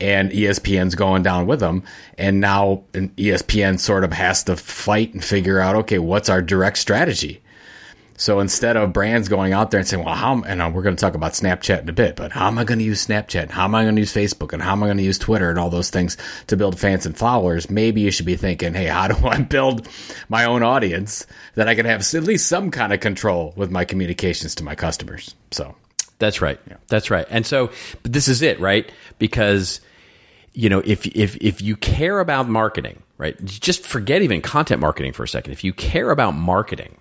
[0.00, 1.82] and ESPN's going down with them.
[2.16, 6.78] And now ESPN sort of has to fight and figure out okay what's our direct
[6.78, 7.42] strategy.
[8.20, 10.94] So instead of brands going out there and saying, well, how, and uh, we're going
[10.94, 13.48] to talk about Snapchat in a bit, but how am I going to use Snapchat?
[13.48, 14.52] How am I going to use Facebook?
[14.52, 17.06] And how am I going to use Twitter and all those things to build fans
[17.06, 17.70] and followers?
[17.70, 19.88] Maybe you should be thinking, hey, how do I build
[20.28, 23.86] my own audience that I can have at least some kind of control with my
[23.86, 25.34] communications to my customers?
[25.50, 25.74] So
[26.18, 26.60] That's right.
[26.68, 26.76] Yeah.
[26.88, 27.26] That's right.
[27.30, 27.70] And so,
[28.02, 28.92] but this is it, right?
[29.18, 29.80] Because
[30.52, 33.42] you know, if if if you care about marketing, right?
[33.46, 35.52] Just forget even content marketing for a second.
[35.52, 36.96] If you care about marketing,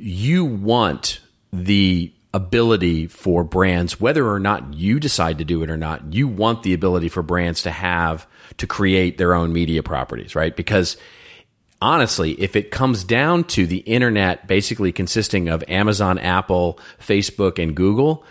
[0.00, 1.20] you want
[1.52, 6.28] the ability for brands whether or not you decide to do it or not you
[6.28, 10.96] want the ability for brands to have to create their own media properties right because
[11.82, 17.74] honestly, if it comes down to the internet basically consisting of Amazon, Apple, Facebook, and
[17.74, 18.24] Google,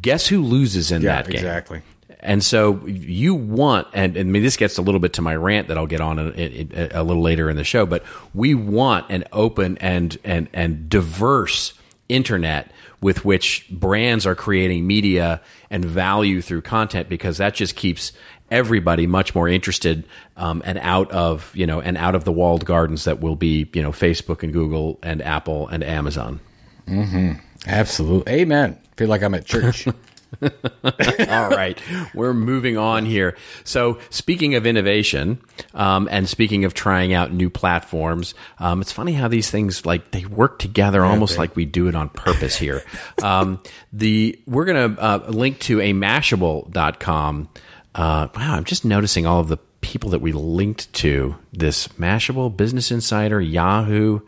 [0.00, 1.36] guess who loses in that game?
[1.36, 1.82] exactly.
[2.26, 5.36] And so you want, and, and I mean, this gets a little bit to my
[5.36, 8.02] rant that I'll get on a, a, a little later in the show, but
[8.34, 11.72] we want an open and, and, and diverse
[12.08, 18.12] internet with which brands are creating media and value through content because that just keeps
[18.50, 20.04] everybody much more interested
[20.36, 23.68] um, and out of you know and out of the walled gardens that will be
[23.72, 26.40] you know Facebook and Google and Apple and Amazon.
[27.66, 28.32] Absolutely.
[28.32, 28.78] Amen.
[28.96, 29.86] Feel like I'm at church.
[30.42, 31.80] All right,
[32.14, 33.36] we're moving on here.
[33.64, 35.40] So, speaking of innovation,
[35.74, 40.10] um, and speaking of trying out new platforms, um, it's funny how these things like
[40.10, 42.82] they work together, almost like we do it on purpose here.
[43.22, 43.62] um,
[43.92, 47.48] the we're going to uh, link to a Mashable.com.
[47.94, 52.54] Uh, wow, I'm just noticing all of the people that we linked to this Mashable,
[52.54, 54.20] Business Insider, Yahoo.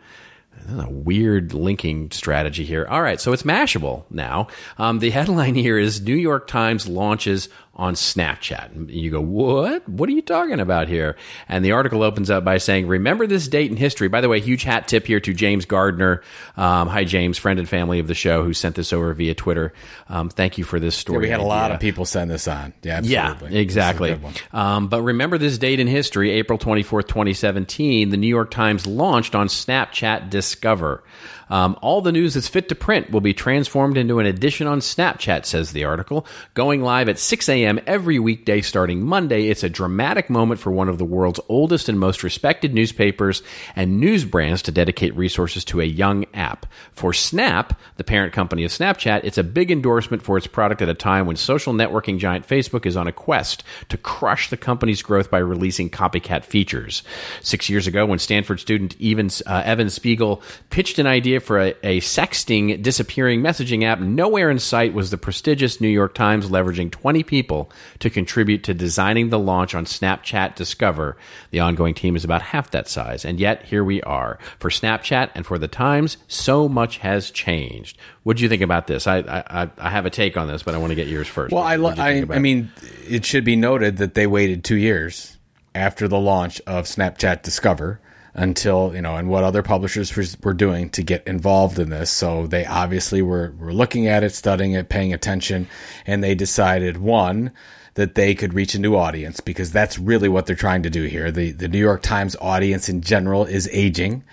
[0.77, 2.85] A weird linking strategy here.
[2.85, 4.47] All right, so it's Mashable now.
[4.77, 8.75] Um, the headline here is New York Times launches on Snapchat.
[8.75, 9.87] And you go, what?
[9.87, 11.15] What are you talking about here?
[11.47, 14.09] And the article opens up by saying, remember this date in history.
[14.09, 16.21] By the way, huge hat tip here to James Gardner.
[16.57, 19.73] Um, hi, James, friend and family of the show who sent this over via Twitter.
[20.09, 21.19] Um, thank you for this story.
[21.19, 22.73] we had a lot of people send this on.
[22.83, 23.57] Yeah, Yeah, absolutely.
[23.57, 24.19] A exactly.
[24.51, 29.35] Um, but remember this date in history, April 24th, 2017, the New York Times launched
[29.35, 31.01] on Snapchat Discover.
[31.49, 34.79] Um, all the news that's fit to print will be transformed into an edition on
[34.79, 36.25] Snapchat, says the article.
[36.53, 37.79] Going live at 6 a.m.
[37.87, 41.99] every weekday starting Monday, it's a dramatic moment for one of the world's oldest and
[41.99, 43.41] most respected newspapers
[43.75, 46.65] and news brands to dedicate resources to a young app.
[46.91, 50.89] For Snap, the parent company of Snapchat, it's a big endorsement for its product at
[50.89, 55.01] a time when social networking giant Facebook is on a quest to crush the company's
[55.01, 57.03] growth by releasing copycat features.
[57.41, 61.75] Six years ago, when Stanford student Evan, uh, Evan Spiegel pitched an idea for a,
[61.83, 66.91] a sexting disappearing messaging app, nowhere in sight was the prestigious New York Times leveraging
[66.91, 71.17] 20 people to contribute to designing the launch on Snapchat Discover.
[71.51, 74.39] The ongoing team is about half that size, and yet here we are.
[74.59, 77.97] For Snapchat and for the Times, so much has changed.
[78.23, 79.07] What do you think about this?
[79.07, 81.53] I, I I have a take on this, but I want to get yours first.
[81.53, 82.71] Well, I, lo- What do you I, I mean,
[83.07, 85.37] it should be noted that they waited two years
[85.75, 88.01] after the launch of Snapchat Discover
[88.33, 92.09] until you know, and what other publishers were doing to get involved in this.
[92.11, 95.67] So they obviously were were looking at it, studying it, paying attention,
[96.05, 97.51] and they decided one
[97.95, 101.03] that they could reach a new audience because that's really what they're trying to do
[101.03, 101.31] here.
[101.31, 104.23] The the New York Times audience in general is aging,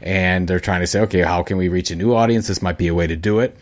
[0.00, 2.48] and they're trying to say, okay, how can we reach a new audience?
[2.48, 3.56] This might be a way to do it.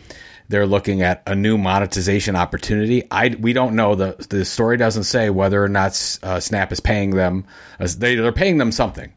[0.49, 3.03] They're looking at a new monetization opportunity.
[3.11, 6.81] I we don't know the the story doesn't say whether or not uh, Snap is
[6.81, 7.45] paying them.
[7.81, 9.13] Uh, they they're paying them something.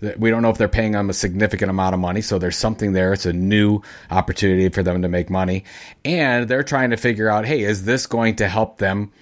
[0.00, 2.20] We don't know if they're paying them a significant amount of money.
[2.20, 3.12] So there's something there.
[3.12, 3.80] It's a new
[4.10, 5.64] opportunity for them to make money,
[6.04, 9.12] and they're trying to figure out, hey, is this going to help them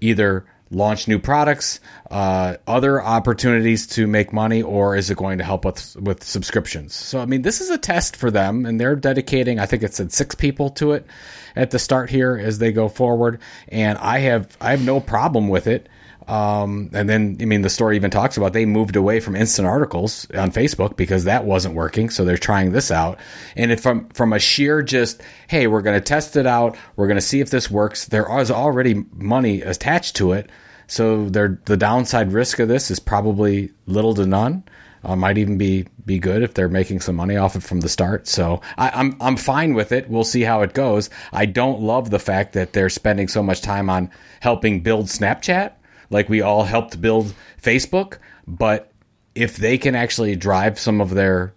[0.00, 5.44] either launch new products, uh, other opportunities to make money, or is it going to
[5.44, 6.94] help with with subscriptions?
[6.94, 9.58] So I mean, this is a test for them, and they're dedicating.
[9.58, 11.06] I think it said six people to it
[11.54, 15.48] at the start here as they go forward, and I have I have no problem
[15.48, 15.88] with it.
[16.32, 19.68] Um, and then, I mean, the story even talks about they moved away from instant
[19.68, 22.08] articles on Facebook because that wasn't working.
[22.08, 23.18] So they're trying this out.
[23.54, 26.74] And from, from a sheer just, hey, we're going to test it out.
[26.96, 28.06] We're going to see if this works.
[28.06, 30.48] There is already money attached to it.
[30.86, 34.64] So the downside risk of this is probably little to none.
[35.04, 37.88] Uh, might even be be good if they're making some money off it from the
[37.88, 38.26] start.
[38.28, 40.08] So I, I'm I'm fine with it.
[40.08, 41.10] We'll see how it goes.
[41.32, 45.72] I don't love the fact that they're spending so much time on helping build Snapchat,
[46.12, 48.18] like we all helped build Facebook.
[48.46, 48.92] But
[49.34, 51.54] if they can actually drive some of their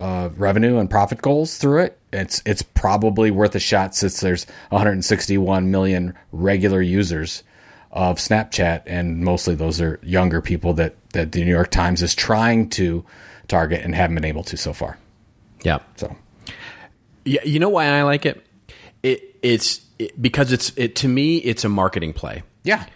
[0.00, 4.44] uh, revenue and profit goals through it, it's it's probably worth a shot since there's
[4.68, 7.42] 161 million regular users
[7.92, 12.14] of Snapchat, and mostly those are younger people that that the New York Times is
[12.14, 13.04] trying to
[13.48, 14.98] target and haven't been able to so far.
[15.62, 15.78] yeah.
[15.96, 16.14] So
[17.24, 18.44] Yeah, you know why I like it?
[19.02, 22.42] It it's it, because it's it to me it's a marketing play.
[22.64, 22.86] Yeah.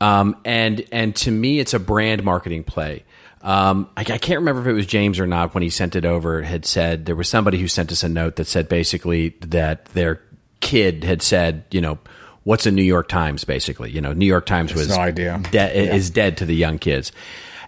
[0.00, 3.04] Um, and and to me, it's a brand marketing play.
[3.42, 6.04] Um, I, I can't remember if it was James or not when he sent it
[6.04, 6.42] over.
[6.42, 10.20] Had said there was somebody who sent us a note that said basically that their
[10.60, 11.98] kid had said, you know,
[12.44, 13.44] what's a New York Times?
[13.44, 15.40] Basically, you know, New York Times was no idea.
[15.50, 17.12] de- is dead to the young kids.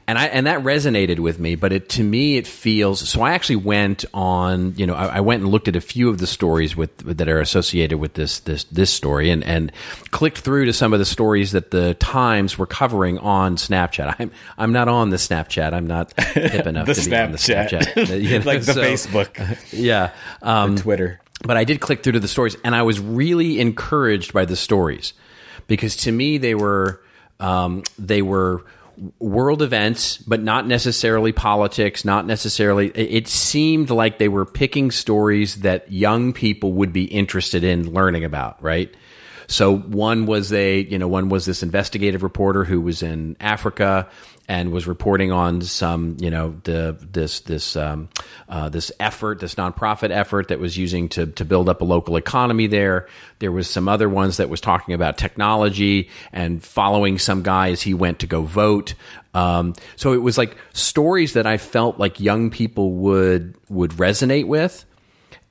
[0.08, 3.20] And I and that resonated with me, but it to me it feels so.
[3.20, 6.16] I actually went on, you know, I, I went and looked at a few of
[6.16, 9.70] the stories with that are associated with this this this story, and and
[10.10, 14.16] clicked through to some of the stories that the Times were covering on Snapchat.
[14.18, 15.74] I'm I'm not on the Snapchat.
[15.74, 17.82] I'm not hip enough to be on the Snapchat.
[17.92, 20.12] Snapchat, You know, like the so- Facebook, Yeah.
[20.40, 21.20] Um, Twitter.
[21.44, 24.56] but I did click through to the stories, and I was really encouraged by the
[24.56, 25.12] stories
[25.66, 27.02] because to me they were
[27.40, 28.64] um, they were
[29.18, 32.88] world events, but not necessarily politics, not necessarily.
[32.88, 38.24] It seemed like they were picking stories that young people would be interested in learning
[38.24, 38.94] about, right?
[39.46, 44.08] So one was a, you know, one was this investigative reporter who was in Africa
[44.48, 48.08] and was reporting on some, you know, the this this um,
[48.48, 52.16] uh, this effort, this nonprofit effort that was using to to build up a local
[52.16, 53.06] economy there.
[53.40, 57.82] There was some other ones that was talking about technology and following some guy as
[57.82, 58.94] he went to go vote.
[59.34, 64.46] Um, so it was like stories that I felt like young people would would resonate
[64.46, 64.86] with.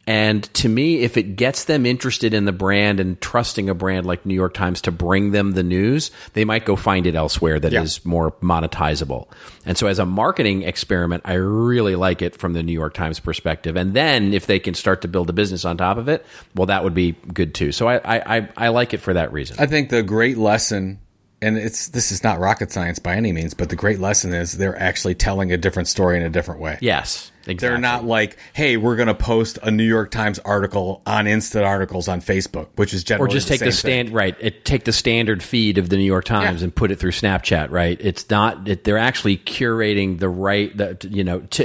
[0.07, 4.05] And to me, if it gets them interested in the brand and trusting a brand
[4.05, 7.59] like New York Times to bring them the news, they might go find it elsewhere
[7.59, 8.09] that is Yeah.
[8.09, 9.27] more monetizable.
[9.65, 13.19] And so, as a marketing experiment, I really like it from the New York Times
[13.19, 13.75] perspective.
[13.75, 16.67] And then, if they can start to build a business on top of it, well,
[16.67, 17.71] that would be good too.
[17.73, 19.57] So, I, I, I like it for that reason.
[19.59, 20.99] I think the great lesson,
[21.41, 24.53] and it's this is not rocket science by any means, but the great lesson is
[24.53, 26.77] they're actually telling a different story in a different way.
[26.81, 27.67] yes, exactly.
[27.69, 31.65] They're not like, hey, we're going to post a New York Times article on instant
[31.65, 34.05] articles on Facebook, which is generally or just take the same thing.
[34.05, 36.65] stand right it, take the standard feed of the new york times Yeah.
[36.65, 41.03] and put it through snapchat right it's not it, they're actually curating the right that
[41.05, 41.63] you know to,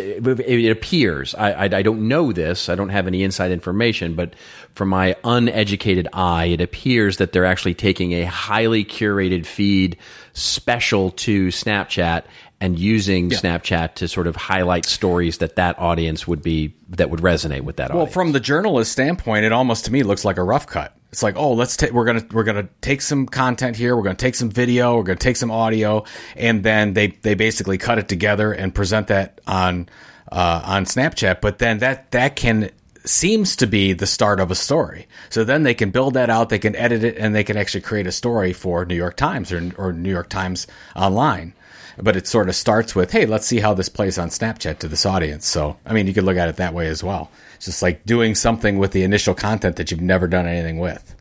[0.49, 4.35] it appears I, I i don't know this i don't have any inside information but
[4.75, 9.97] from my uneducated eye it appears that they're actually taking a highly curated feed
[10.33, 12.25] special to snapchat
[12.63, 17.19] and using snapchat to sort of highlight stories that that audience would be that would
[17.19, 20.25] resonate with that Well, audience Well, from the journalist standpoint, it almost to me looks
[20.25, 20.97] like a rough cut.
[21.11, 24.15] It's like, oh, let's take we're gonna we're gonna take some content here, we're gonna
[24.15, 26.05] take some video, we're gonna take some audio,
[26.37, 29.89] and then they they basically cut it together and present that on
[30.31, 31.41] uh, on Snapchat.
[31.41, 32.71] But then that that can
[33.05, 35.09] seems to be the start of a story.
[35.31, 37.81] So then they can build that out, they can edit it, and they can actually
[37.81, 41.55] create a story for New York Times or or New York Times online.
[42.01, 44.89] But it sort of starts with, hey, let's see how this plays on Snapchat to
[44.89, 45.47] this audience.
[45.47, 47.31] So, I mean, you could look at it that way as well.
[47.57, 51.15] It's just like doing something with the initial content that you've never done anything with.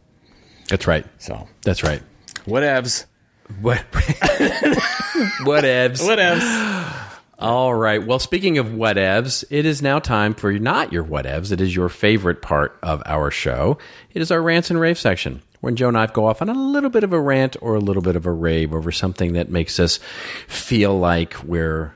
[0.69, 2.01] that's right So, that's right
[2.45, 3.05] whatevs.
[3.61, 7.07] what whatevs Whatevs.
[7.39, 8.05] All right.
[8.05, 11.51] Well, speaking of whatevs, it is now time for not your whatevs.
[11.51, 13.79] It is your favorite part of our show.
[14.13, 16.53] It is our rants and rave section, when Joe and I go off on a
[16.53, 19.49] little bit of a rant or a little bit of a rave over something that
[19.49, 19.99] makes us
[20.47, 21.95] feel like we're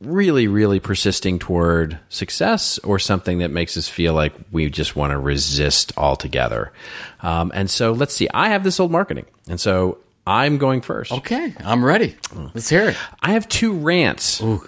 [0.00, 5.10] really, really persisting toward success or something that makes us feel like we just want
[5.10, 6.72] to resist altogether.
[7.20, 8.28] Um, and so let's see.
[8.32, 9.26] I have this old marketing.
[9.46, 11.12] And so I'm going first.
[11.12, 12.16] Okay, I'm ready.
[12.54, 12.96] Let's hear it.
[13.20, 14.60] I have two rants uh,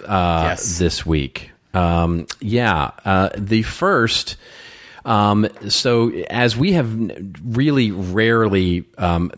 [0.49, 0.77] yes.
[0.77, 1.51] this week.
[1.73, 4.35] Um, yeah, uh, the first.
[5.05, 6.95] Um, so as we have
[7.43, 9.31] really rarely um,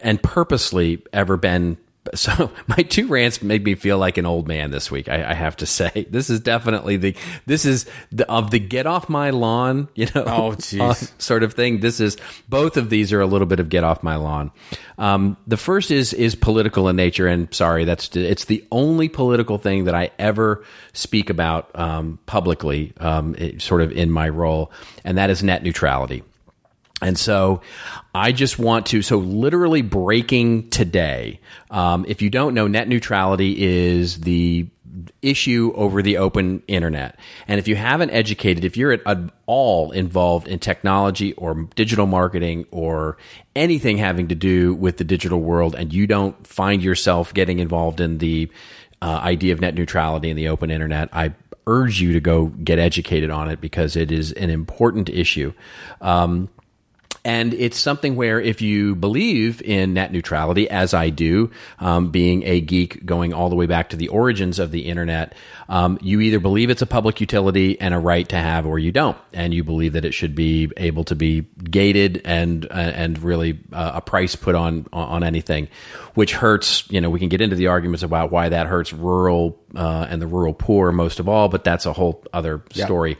[0.00, 1.78] and purposely ever been.
[2.14, 5.08] So my two rants made me feel like an old man this week.
[5.08, 8.86] I, I have to say, this is definitely the this is the of the get
[8.86, 11.80] off my lawn, you know, Oh, uh, sort of thing.
[11.80, 12.16] This is
[12.48, 14.50] both of these are a little bit of get off my lawn.
[14.98, 19.58] Um, the first is is political in nature, and sorry, that's it's the only political
[19.58, 24.72] thing that I ever speak about um, publicly, um, it- sort of in my role,
[25.04, 26.22] and that is net neutrality.
[27.00, 27.62] And so
[28.14, 31.40] I just want to, so literally breaking today.
[31.70, 34.68] Um, if you don't know, net neutrality is the
[35.22, 37.18] issue over the open internet.
[37.46, 42.66] And if you haven't educated, if you're at, all involved in technology or digital marketing
[42.70, 43.16] or
[43.56, 47.98] anything having to do with the digital world and you don't find yourself getting involved
[47.98, 48.50] in the
[49.00, 51.34] uh, idea of net neutrality and the open internet, I
[51.66, 55.52] urge you to go get educated on it because it is an important issue.
[56.00, 56.48] Um,
[57.24, 62.42] and it's something where if you believe in net neutrality, as I do, um, being
[62.44, 65.34] a geek going all the way back to the origins of the internet,
[65.68, 68.92] um, you either believe it's a public utility and a right to have, or you
[68.92, 73.22] don't, and you believe that it should be able to be gated and uh, and
[73.22, 75.68] really uh, a price put on on anything,
[76.18, 76.82] which hurts.
[76.90, 80.20] You know, we can get into the arguments about why that hurts rural uh, and
[80.20, 83.18] the rural poor most of all, but that's a whole other story.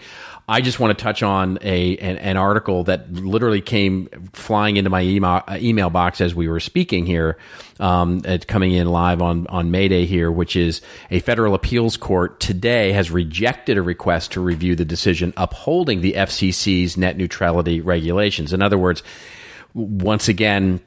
[0.49, 4.91] I just want to touch on a an, an, article that literally came flying into
[4.91, 7.39] my email email box as we were speaking here.
[7.79, 11.97] Um, it's coming in live on on May Day here, which is a federal appeals
[11.97, 17.81] court today has rejected a request to review the decision upholding the FCC's net neutrality
[17.81, 18.53] regulations.
[18.53, 19.05] In other words,
[19.73, 20.81] once again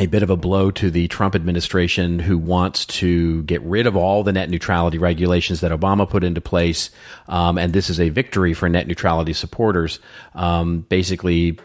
[0.00, 3.96] a bit of a blow to the Trump administration who wants to get rid of
[3.96, 6.90] all the net neutrality regulations that Obama put into place.
[7.28, 9.98] Um, and this is a victory for net neutrality supporters.
[10.34, 11.58] Um, basically,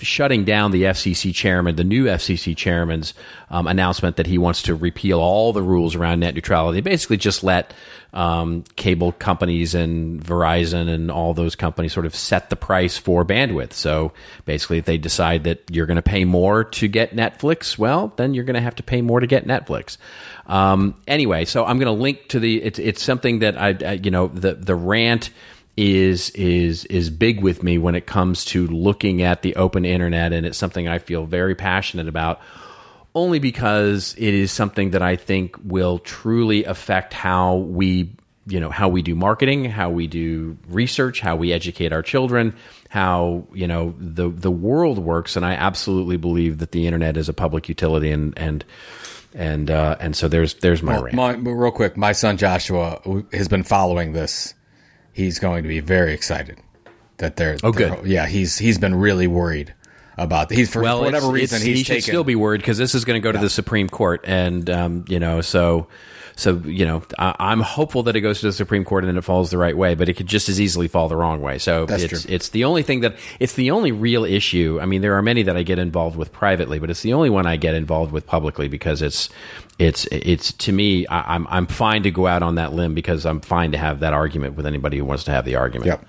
[0.00, 3.14] shutting down the FCC chairman, the new FCC chairman's
[3.50, 6.80] um, announcement that he wants to repeal all the rules around net neutrality.
[6.80, 7.72] Basically, just let
[8.12, 13.24] um, cable companies and Verizon and all those companies sort of set the price for
[13.24, 13.72] bandwidth.
[13.72, 14.12] So
[14.44, 18.34] basically, if they decide that you're going to pay more to get Netflix, well, then
[18.34, 19.98] you're going to have to pay more to get Netflix.
[20.46, 22.62] Um, anyway, so I'm going to link to the.
[22.62, 25.30] It's it's something that I, I you know the the rant
[25.78, 30.32] is is is big with me when it comes to looking at the open internet
[30.32, 32.40] and it's something I feel very passionate about
[33.14, 38.10] only because it is something that I think will truly affect how we
[38.46, 42.56] you know how we do marketing, how we do research, how we educate our children,
[42.88, 47.28] how you know the the world works and I absolutely believe that the internet is
[47.28, 48.64] a public utility and and
[49.32, 51.16] and uh, and so there's there's my well, rant.
[51.16, 53.00] My, real quick, my son Joshua
[53.32, 54.54] has been following this
[55.18, 56.58] he's going to be very excited
[57.18, 57.56] that they're.
[57.62, 58.06] Oh, they're, good.
[58.06, 59.74] Yeah, he's he's been really worried
[60.16, 60.50] about.
[60.50, 62.02] He's for, well, for whatever it's- reason it's- he's he should taken.
[62.12, 65.04] still be worried because this is going to go to the Supreme Court, and um,
[65.08, 65.88] you know, so
[66.38, 69.18] so you know, I, I'm hopeful that it goes to the Supreme Court and then
[69.18, 71.58] it falls the right way, but it could just as easily fall the wrong way.
[71.58, 72.32] So That's it's true.
[72.32, 74.78] it's the only thing that it's the only real issue.
[74.80, 77.28] I mean, there are many that I get involved with privately, but it's the only
[77.28, 79.28] one I get involved with publicly because it's
[79.80, 83.26] it's it's to me, I, I'm I'm fine to go out on that limb because
[83.26, 85.88] I'm fine to have that argument with anybody who wants to have the argument.
[85.88, 86.06] Yep.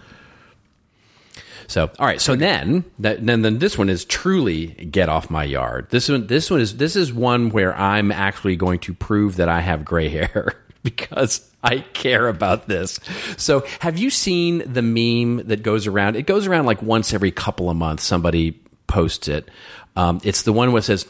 [1.69, 2.19] So, all right.
[2.19, 5.85] So then, that, then, then this one is truly get off my yard.
[5.91, 9.49] This one, this one is this is one where I'm actually going to prove that
[9.49, 12.99] I have gray hair because I care about this.
[13.37, 16.15] So, have you seen the meme that goes around?
[16.15, 18.03] It goes around like once every couple of months.
[18.03, 19.47] Somebody posts it.
[19.95, 21.05] Um, it's the one where it says,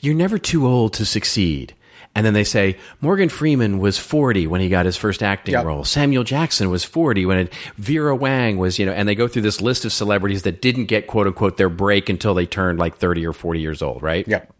[0.00, 1.74] "You're never too old to succeed."
[2.16, 5.64] And then they say Morgan Freeman was 40 when he got his first acting Yep.
[5.66, 5.84] role.
[5.84, 9.42] Samuel Jackson was 40 when it, Vera Wang was, you know, and they go through
[9.42, 12.96] this list of celebrities that didn't get quote unquote their break until they turned like
[12.96, 14.26] 30 or 40 years old, right?
[14.26, 14.50] Yep.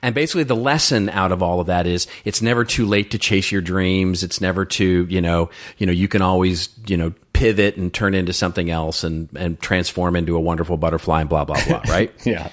[0.00, 3.18] And basically, the lesson out of all of that is it's never too late to
[3.18, 4.22] chase your dreams.
[4.22, 8.14] It's never too, you know, you know, you can always, you know, pivot and turn
[8.14, 12.12] into something else and and transform into a wonderful butterfly and blah blah blah, right?
[12.24, 12.50] Yeah.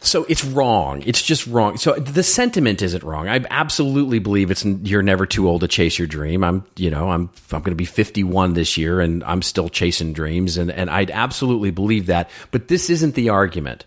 [0.00, 1.02] So it's wrong.
[1.06, 1.76] It's just wrong.
[1.76, 3.28] So the sentiment isn't wrong.
[3.28, 6.44] I absolutely believe it's you're never too old to chase your dream.
[6.44, 10.12] I'm, you know, I'm I'm going to be 51 this year and I'm still chasing
[10.12, 12.30] dreams and and I'd absolutely believe that.
[12.52, 13.86] But this isn't the argument.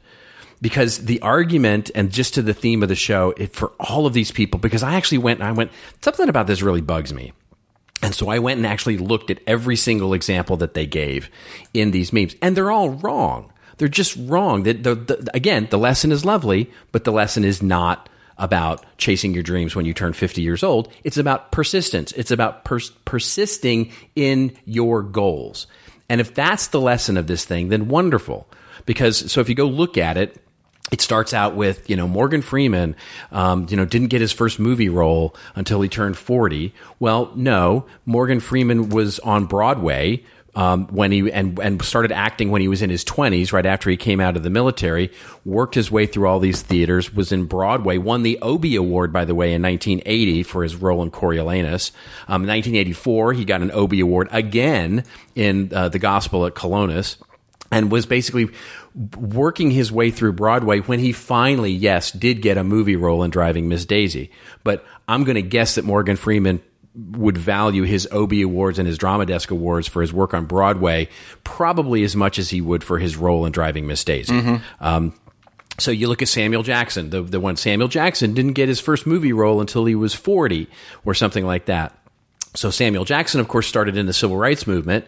[0.62, 4.14] Because the argument and just to the theme of the show, it, for all of
[4.14, 7.34] these people, because I actually went and I went, something about this really bugs me.
[8.04, 11.30] And so I went and actually looked at every single example that they gave
[11.74, 13.51] in these memes, and they're all wrong.
[13.82, 14.62] They're just wrong.
[14.62, 19.34] The, the, the, again, the lesson is lovely, but the lesson is not about chasing
[19.34, 20.94] your dreams when you turn 50 years old.
[21.04, 22.12] It's about persistence.
[22.12, 25.66] It's about pers- persisting in your goals.
[26.10, 28.48] And if that's the lesson of this thing, then wonderful.
[28.86, 30.40] Because so if you go look at it,
[30.92, 32.96] it starts out with you know Morgan Freeman,
[33.32, 36.74] um, you know didn't get his first movie role until he turned forty.
[37.00, 40.24] Well, no, Morgan Freeman was on Broadway
[40.56, 43.90] um, when he and and started acting when he was in his twenties, right after
[43.90, 45.12] he came out of the military.
[45.46, 47.14] Worked his way through all these theaters.
[47.14, 47.98] Was in Broadway.
[47.98, 51.92] Won the Obie Award, by the way, in 1980 for his role in Coriolanus.
[52.28, 57.18] Um, 1984, he got an Obie Award again in uh, The Gospel at Colonus
[57.72, 58.50] and was basically
[59.18, 63.32] working his way through Broadway when he finally, yes, did get a movie role in
[63.32, 64.30] Driving Miss Daisy.
[64.64, 66.62] But I'm going to guess that Morgan Freeman
[66.94, 71.08] would value his Obie Awards and his Drama Desk Awards for his work on Broadway
[71.44, 74.34] probably as much as he would for his role in Driving Miss Daisy.
[74.80, 75.14] Um,
[75.80, 79.08] so you look at Samuel Jackson, the, the one Samuel Jackson didn't get his first
[79.08, 80.68] movie role until he was 40
[81.06, 81.98] or something like that.
[82.56, 85.06] So Samuel Jackson, of course, started in the civil rights movement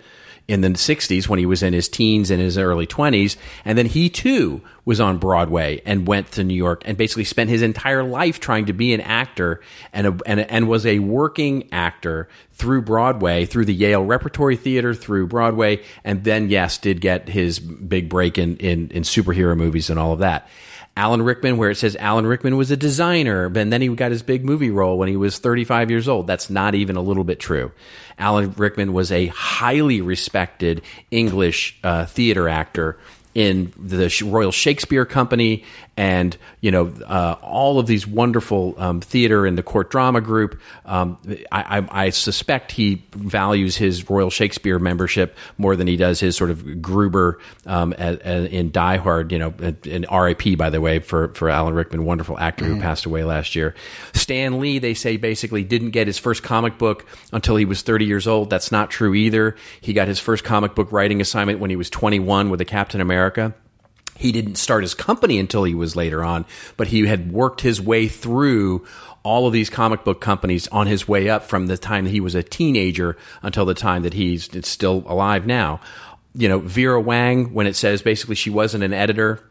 [0.48, 3.38] in the 60s when he was in his teens and his early 20s.
[3.64, 7.50] And then he too was on Broadway and went to New York and basically spent
[7.50, 9.62] his entire life trying to be an actor
[9.94, 14.94] and, a, and, and was a working actor through Broadway, through the Yale Repertory Theater,
[14.94, 15.82] through Broadway.
[16.04, 20.12] And then, yes, did get his big break in, in, in superhero movies and all
[20.12, 20.50] of that.
[20.96, 24.22] Alan Rickman, where it says Alan Rickman was a designer, and then he got his
[24.22, 26.28] big movie role when he was 35 years old.
[26.28, 27.72] That's not even a little bit true.
[28.20, 33.00] Alan Rickman was a highly respected English uh, theater actor
[33.34, 35.64] in the Royal Shakespeare Company
[35.96, 40.60] and you know uh, all of these wonderful um, theater and the court drama group.
[40.86, 41.18] Um,
[41.52, 46.36] I, I, I, suspect he values his Royal Shakespeare membership more than he does his
[46.36, 49.32] sort of Gruber um, a, a, in Die Hard.
[49.32, 50.56] You know, in R.I.P.
[50.56, 52.76] by the way for for Alan Rickman, wonderful actor mm-hmm.
[52.76, 53.76] who passed away last year.
[54.14, 58.06] Stan Lee, they say basically didn't get his first comic book until he was 30
[58.06, 58.50] years old.
[58.50, 59.56] That's not true either.
[59.80, 63.00] He got his first comic book writing assignment when he was 21 with the Captain
[63.00, 63.54] America.
[64.24, 66.46] He didn't start his company until he was later on,
[66.78, 68.86] but he had worked his way through
[69.22, 72.22] all of these comic book companies on his way up from the time that he
[72.22, 75.82] was a teenager until the time that he's still alive now.
[76.36, 79.44] You know, Vera Wang, when it says basically she wasn't an editor,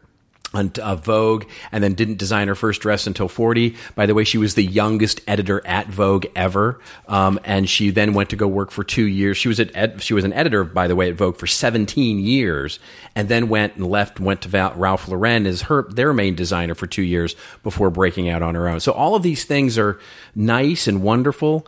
[0.53, 3.75] uh, Vogue, and then didn't design her first dress until 40.
[3.95, 8.13] By the way, she was the youngest editor at Vogue ever, um, and she then
[8.13, 9.37] went to go work for two years.
[9.37, 12.19] She was at ed- she was an editor, by the way, at Vogue for 17
[12.19, 12.79] years,
[13.15, 16.75] and then went and left, went to Val- Ralph Lauren as her their main designer
[16.75, 18.79] for two years before breaking out on her own.
[18.79, 19.99] So all of these things are
[20.35, 21.67] nice and wonderful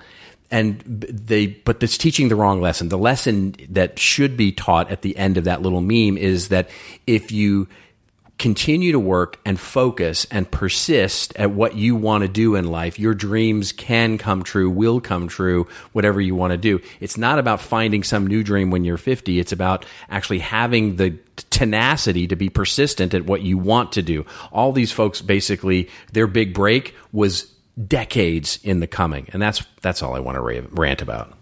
[0.51, 5.01] and they but it's teaching the wrong lesson the lesson that should be taught at
[5.01, 6.69] the end of that little meme is that
[7.07, 7.67] if you
[8.37, 12.99] continue to work and focus and persist at what you want to do in life,
[12.99, 16.81] your dreams can come true, will come true, whatever you want to do.
[16.99, 19.39] It's not about finding some new dream when you're 50.
[19.39, 21.17] It's about actually having the
[21.49, 24.25] tenacity to be persistent at what you want to do.
[24.51, 27.51] All these folks basically, their big break was
[27.87, 29.29] decades in the coming.
[29.31, 31.33] And that's, that's all I want to rant about.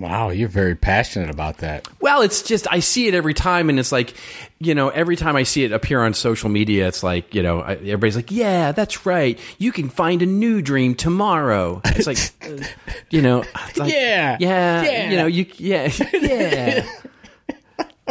[0.00, 1.88] Wow, you're very passionate about that.
[2.00, 4.14] Well, it's just I see it every time, and it's like,
[4.60, 7.62] you know, every time I see it appear on social media, it's like, you know,
[7.62, 9.38] everybody's like, "Yeah, that's right.
[9.58, 12.64] You can find a new dream tomorrow." It's like, uh,
[13.10, 13.38] you know,
[13.76, 16.88] like, yeah, yeah, yeah, you know, you, yeah, yeah.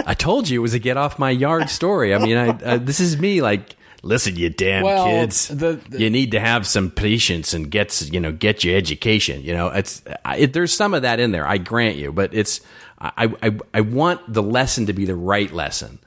[0.06, 2.14] I told you it was a get off my yard story.
[2.14, 3.77] I mean, I, uh, this is me like
[4.08, 8.02] listen, you damn well, kids, the, the, you need to have some patience and get
[8.12, 9.42] you know get your education.
[9.44, 10.02] You know, it's
[10.36, 11.46] it, there's some of that in there.
[11.48, 12.62] I grant you, but it's
[13.00, 16.00] I, I I want the lesson to be the right lesson.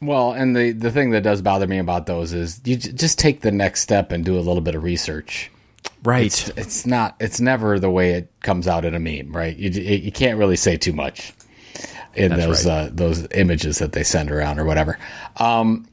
[0.00, 3.18] Well, and the the thing that does bother me about those is you j- just
[3.18, 5.50] take the next step and do a little bit of research.
[6.04, 6.26] Right.
[6.26, 7.16] It's, it's not.
[7.18, 9.32] It's never the way it comes out in a meme.
[9.32, 9.56] Right.
[9.56, 11.32] You you can't really say too much
[12.14, 12.72] in That's those right.
[12.72, 14.98] uh, those images that they send around or whatever.
[15.36, 15.86] Um,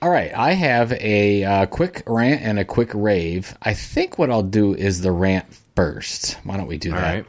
[0.00, 3.56] all right, I have a uh, quick rant and a quick rave.
[3.62, 6.38] I think what I'll do is the rant first.
[6.44, 7.14] Why don't we do All that?
[7.14, 7.26] Right.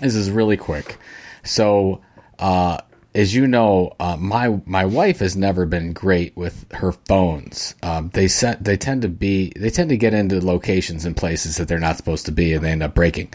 [0.00, 0.98] This is really quick.
[1.44, 2.00] So,
[2.38, 2.78] uh,
[3.14, 7.76] as you know, uh, my my wife has never been great with her phones.
[7.80, 11.58] Um, they set they tend to be they tend to get into locations and places
[11.58, 13.32] that they're not supposed to be, and they end up breaking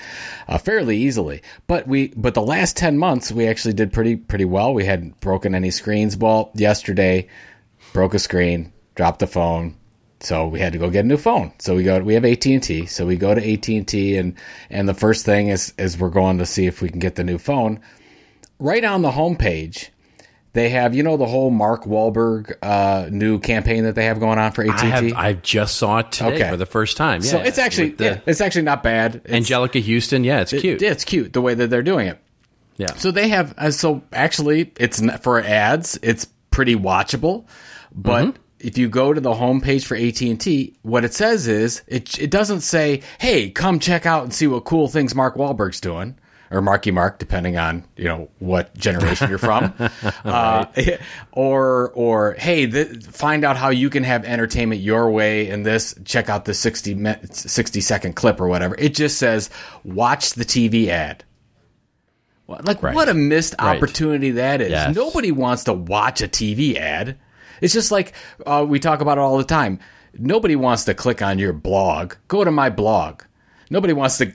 [0.50, 1.42] uh, fairly easily.
[1.68, 4.74] But we but the last ten months we actually did pretty pretty well.
[4.74, 6.18] We hadn't broken any screens.
[6.18, 7.30] Well, yesterday
[7.94, 9.76] broke a screen, dropped the phone.
[10.22, 11.54] So we had to go get a new phone.
[11.60, 12.00] So we go.
[12.00, 12.86] We have AT and T.
[12.86, 14.36] So we go to AT and T, and
[14.70, 17.24] and the first thing is is we're going to see if we can get the
[17.24, 17.80] new phone.
[18.60, 19.90] Right on the homepage,
[20.52, 24.40] they have you know the whole Mark Wahlberg uh, new campaign that they have going
[24.40, 25.14] on for AT and.
[25.14, 26.50] I just saw it today okay.
[26.50, 27.22] for the first time.
[27.22, 29.22] Yeah, so it's actually the, yeah, it's actually not bad.
[29.26, 30.82] It's, Anjelica Huston, yeah, it's cute.
[30.82, 32.20] It, it's cute the way that they're doing it.
[32.78, 32.94] Yeah.
[32.96, 33.54] So they have.
[33.58, 36.00] Uh, so actually, it's for ads.
[36.02, 37.46] It's pretty watchable.
[37.92, 38.42] But mm-hmm.
[38.60, 42.62] if you go to the homepage for AT&T, what it says is it it doesn't
[42.62, 46.18] say, "Hey, come check out and see what cool things Mark Wahlberg's doing."
[46.52, 49.72] Or Marky Mark, depending on you know what generation you're from,
[50.26, 50.66] uh,
[51.32, 55.94] or or hey, th- find out how you can have entertainment your way in this.
[56.06, 58.74] Check out the 60, me- 60 second clip or whatever.
[58.80, 59.52] It just says
[59.84, 61.24] watch the TV ad.
[62.50, 62.96] Like right.
[62.96, 63.78] what a missed right.
[63.78, 64.72] opportunity that is.
[64.72, 64.96] Yes.
[64.96, 67.18] Nobody wants to watch a TV ad.
[67.62, 68.14] It's just like
[68.46, 69.80] uh, we talk about it all the time.
[70.18, 72.16] Nobody wants to click on your blog.
[72.28, 73.24] Go to my blog.
[73.70, 74.34] Nobody wants to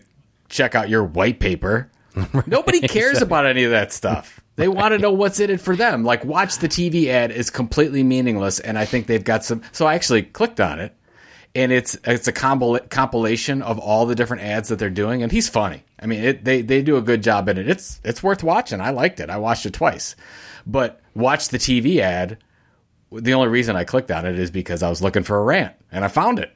[0.48, 1.90] check out your white paper.
[2.16, 2.46] right.
[2.46, 4.40] Nobody cares about any of that stuff.
[4.56, 6.04] They want to know what's in it for them.
[6.04, 9.62] Like watch the TV ad is completely meaningless, and I think they've got some.
[9.72, 10.94] So I actually clicked on it,
[11.56, 15.48] and it's it's a compilation of all the different ads that they're doing, and he's
[15.48, 15.82] funny.
[15.98, 17.68] I mean, it, they they do a good job in it.
[17.68, 18.80] It's it's worth watching.
[18.80, 19.28] I liked it.
[19.28, 20.14] I watched it twice,
[20.66, 22.38] but watch the TV ad.
[23.20, 25.74] The only reason I clicked on it is because I was looking for a rant
[25.92, 26.54] and I found it.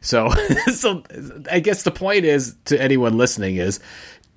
[0.00, 0.30] So,
[0.74, 1.02] so
[1.50, 3.80] I guess the point is to anyone listening is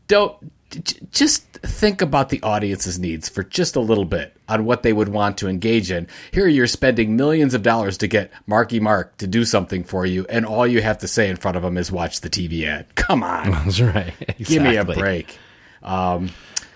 [0.08, 4.84] don't j- just think about the audience's needs for just a little bit on what
[4.84, 6.08] they would want to engage in.
[6.32, 10.26] Here you're spending millions of dollars to get Marky Mark to do something for you,
[10.30, 12.96] and all you have to say in front of him is watch the TV ad.
[12.96, 14.14] Come on, That's right.
[14.38, 15.38] give me a break.
[15.84, 16.30] Um,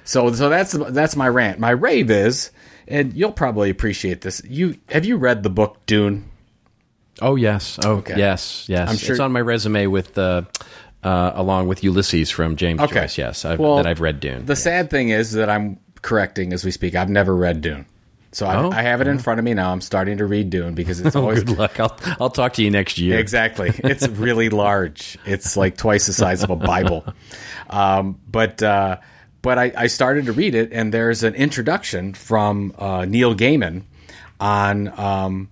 [0.03, 1.59] so so that's that's my rant.
[1.59, 2.51] My rave is,
[2.91, 4.41] and you'll probably appreciate this.
[4.47, 6.29] You have you read the book Dune?
[7.21, 7.79] Oh yes.
[7.83, 8.17] Oh Okay.
[8.17, 8.65] yes.
[8.67, 8.89] Yes.
[8.89, 10.43] I'm sure- it's on my resume with uh,
[11.03, 13.01] uh, along with Ulysses from James Okay.
[13.01, 13.17] Joyce.
[13.17, 14.45] Yes, I've, Well, that I've read Dune.
[14.45, 16.95] The sad thing is that I'm correcting as we speak.
[16.95, 17.85] I've never read Dune.
[18.33, 18.71] So I, Oh.
[18.71, 19.71] I have it in front of me now.
[19.73, 21.79] I'm starting to read Dune because it's oh, always good luck.
[21.79, 23.19] I'll I'll talk to you next year.
[23.19, 23.71] Exactly.
[23.83, 25.17] It's really large.
[25.25, 27.05] It's like twice the size of a Bible.
[27.69, 28.97] Um, but uh,
[29.41, 33.83] but I, I started to read it, and there's an introduction from uh, Neil Gaiman
[34.39, 35.49] on um,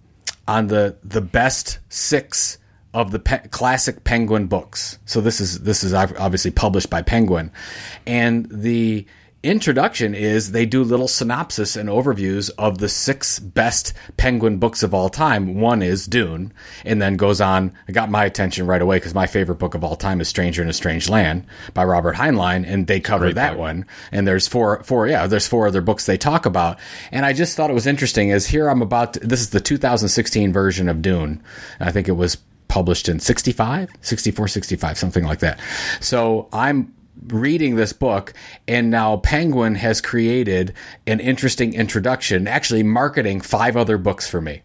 [0.47, 2.57] on the the best six
[2.93, 4.99] of the pe- classic Penguin books.
[5.05, 7.51] So this is this is obviously published by Penguin,
[8.05, 9.05] and the
[9.41, 14.93] introduction is they do little synopsis and overviews of the six best penguin books of
[14.93, 15.61] all time.
[15.61, 16.51] One is dune
[16.83, 19.83] and then goes on it got my attention right away because my favorite book of
[19.83, 23.57] all time is stranger in a strange land by robert heinlein and they cover that
[23.57, 23.85] one.
[24.11, 26.77] And there's four four yeah there's four other books they talk about.
[27.11, 29.61] And i just thought it was interesting is here i'm about to, this is the
[29.61, 31.41] 2016 version of dune.
[31.79, 32.37] I think it was
[32.67, 35.59] published in 65 64 65 something like that.
[36.01, 36.93] So i'm
[37.27, 38.33] reading this book
[38.67, 40.73] and now penguin has created
[41.05, 44.61] an interesting introduction actually marketing five other books for me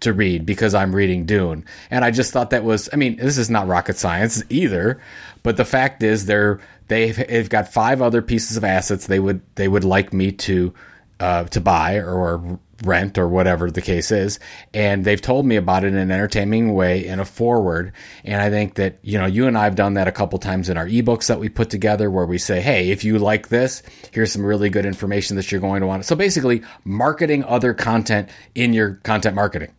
[0.00, 1.64] to read because i'm reading dune.
[1.90, 5.00] And i just thought that was i mean this is not rocket science either
[5.42, 9.40] but the fact is they're they've, they've got five other pieces of assets they would
[9.54, 10.74] they would like me to
[11.20, 14.38] uh, to buy or rent or whatever the case is.
[14.72, 17.92] And they've told me about it in an entertaining way in a forward.
[18.24, 20.68] And I think that, you know, you and I have done that a couple times
[20.68, 23.82] in our ebooks that we put together where we say, hey, if you like this,
[24.12, 26.04] here's some really good information that you're going to want.
[26.04, 29.72] So basically, marketing other content in your content marketing.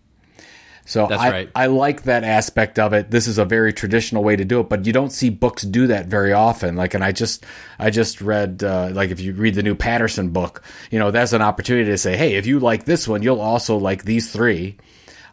[0.87, 1.49] So That's I, right.
[1.55, 3.09] I like that aspect of it.
[3.09, 5.87] This is a very traditional way to do it, but you don't see books do
[5.87, 6.75] that very often.
[6.75, 7.43] Like, and I just,
[7.79, 10.61] I just read, uh, like if you read the new Patterson book,
[10.91, 13.77] you know, that's an opportunity to say, hey, if you like this one, you'll also
[13.77, 14.77] like these three.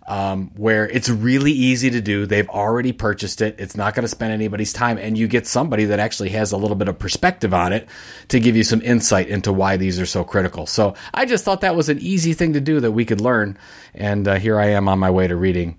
[0.04, 2.26] Um, where it's really easy to do.
[2.26, 3.54] They've already purchased it.
[3.58, 6.56] It's not going to spend anybody's time, and you get somebody that actually has a
[6.56, 7.88] little bit of perspective on it
[8.28, 10.66] to give you some insight into why these are so critical.
[10.66, 13.56] So I just thought that was an easy thing to do that we could learn,
[13.94, 15.78] and uh, here I am on my way to reading.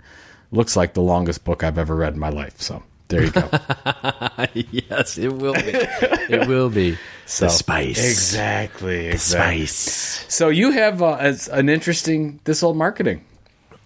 [0.52, 2.62] Looks like the longest book I've ever read in my life.
[2.62, 3.50] So there you go.
[4.54, 5.72] yes, it will be.
[6.30, 6.98] it will be.
[7.26, 8.04] So, the spice.
[8.04, 9.08] Exactly.
[9.08, 9.66] exactly.
[9.66, 10.26] Spice.
[10.28, 13.24] So you have uh, an interesting this old marketing.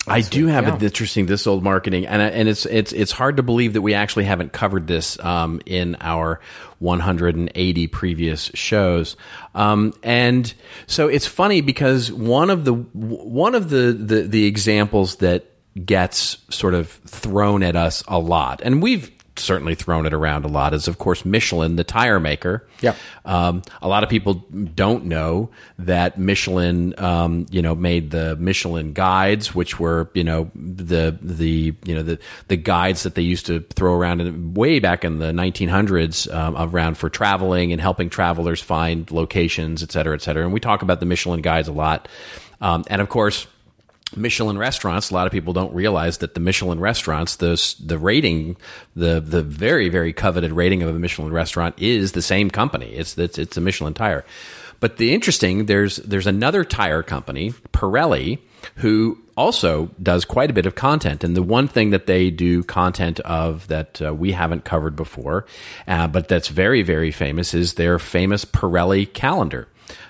[0.07, 0.75] I do have yeah.
[0.75, 3.93] an interesting this old marketing, and and it's it's it's hard to believe that we
[3.93, 6.39] actually haven't covered this um, in our
[6.79, 9.17] 180 previous shows.
[9.55, 10.53] Um, and
[10.85, 15.45] so it's funny because one of the one of the, the the examples that
[15.85, 20.47] gets sort of thrown at us a lot, and we've certainly thrown it around a
[20.47, 22.67] lot, is of course Michelin, the tire maker.
[22.81, 22.95] Yep.
[23.25, 28.93] Um, a lot of people don't know that Michelin, um, you know, made the Michelin
[28.93, 33.45] guides, which were, you know, the the you know the the guides that they used
[33.47, 38.09] to throw around in, way back in the 1900s um, around for traveling and helping
[38.09, 40.43] travelers find locations, et cetera, et cetera.
[40.43, 42.07] And we talk about the Michelin guides a lot,
[42.61, 43.47] um, and of course.
[44.15, 45.11] Michelin restaurants.
[45.11, 48.55] A lot of people don't realize that the Michelin restaurants, those the rating,
[48.95, 52.93] the the very very coveted rating of a Michelin restaurant is the same company.
[52.93, 54.25] It's it's, it's a Michelin tire.
[54.79, 58.39] But the interesting there's there's another tire company, Pirelli,
[58.75, 61.23] who also does quite a bit of content.
[61.23, 65.45] And the one thing that they do content of that uh, we haven't covered before,
[65.87, 69.67] uh, but that's very very famous, is their famous Pirelli calendar.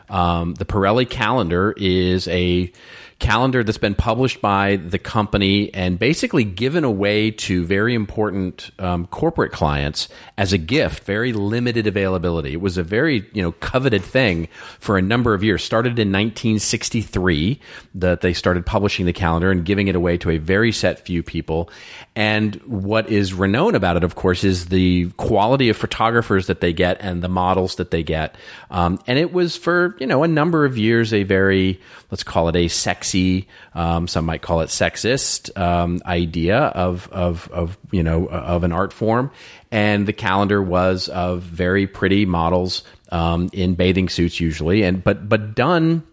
[0.09, 2.71] Um, the Pirelli calendar is a
[3.19, 9.07] calendar that's been published by the company and basically given away to very important um,
[9.07, 10.07] corporate clients
[10.37, 12.53] as a gift, very limited availability.
[12.53, 14.47] It was a very you know coveted thing
[14.79, 15.63] for a number of years.
[15.63, 17.59] Started in 1963
[17.95, 21.23] that they started publishing the calendar and giving it away to a very set few
[21.23, 21.71] people.
[22.15, 26.73] And what is renowned about it, of course, is the quality of photographers that they
[26.73, 28.35] get and the models that they get.
[28.69, 32.47] Um, and it was for you know a number of years a very let's call
[32.47, 37.77] it a sex sexy, um, some might call it sexist um, idea of of of
[37.91, 39.31] you know of an art form,
[39.71, 45.27] and the calendar was of very pretty models um, in bathing suits usually, and but
[45.27, 46.03] but done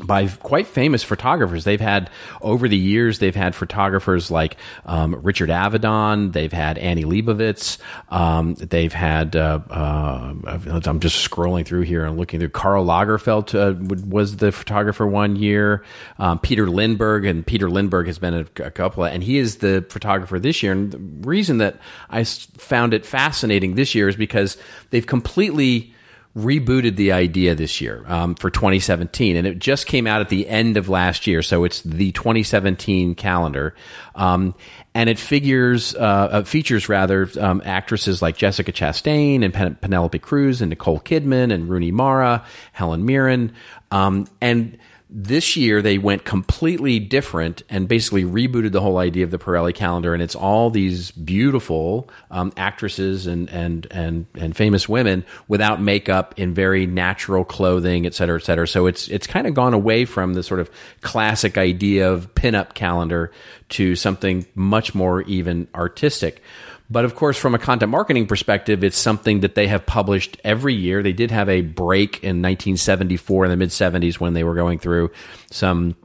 [0.00, 1.64] by quite famous photographers.
[1.64, 6.32] They've had over the years, they've had photographers like um, Richard Avedon.
[6.32, 7.78] They've had Annie Leibovitz.
[8.08, 9.36] Um, they've had.
[9.36, 12.50] Uh, uh, I'm just scrolling through here and looking through.
[12.50, 15.84] Karl Lagerfeld uh, was the photographer one year.
[16.18, 19.58] Um, Peter Lindbergh and Peter Lindbergh has been a, a couple, of, and he is
[19.58, 20.72] the photographer this year.
[20.72, 21.78] And the reason that
[22.10, 24.56] I found it fascinating this year is because
[24.90, 25.93] they've completely
[26.36, 30.48] rebooted the idea this year um, for 2017, and it just came out at the
[30.48, 33.74] end of last year, so it's the 2017 calendar,
[34.16, 34.54] um,
[34.94, 40.18] and it figures uh, uh, features rather um, actresses like Jessica Chastain and Pen- Penelope
[40.18, 43.52] Cruz and Nicole Kidman and Rooney Mara, Helen Mirren,
[43.92, 44.76] um, and
[45.16, 49.72] this year they went completely different and basically rebooted the whole idea of the Pirelli
[49.72, 55.80] calendar, and it's all these beautiful um, actresses and and and and famous women without
[55.80, 58.66] makeup in very natural clothing, et cetera, et cetera.
[58.66, 60.68] So it's it's kind of gone away from the sort of
[61.00, 63.30] classic idea of pinup calendar
[63.68, 66.42] to something much more even artistic.
[66.90, 70.74] But of course, from a content marketing perspective, it's something that they have published every
[70.74, 71.02] year.
[71.02, 74.78] They did have a break in 1974 in the mid 70s when they were going
[74.78, 75.10] through
[75.50, 75.96] some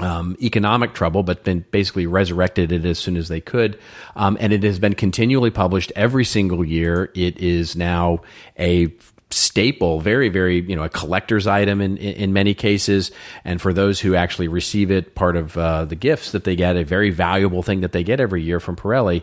[0.00, 3.78] um, economic trouble, but then basically resurrected it as soon as they could.
[4.16, 7.10] Um, and it has been continually published every single year.
[7.14, 8.20] It is now
[8.58, 8.92] a
[9.30, 13.10] staple, very, very, you know, a collector's item in, in many cases.
[13.44, 16.76] And for those who actually receive it, part of uh, the gifts that they get,
[16.76, 19.22] a very valuable thing that they get every year from Pirelli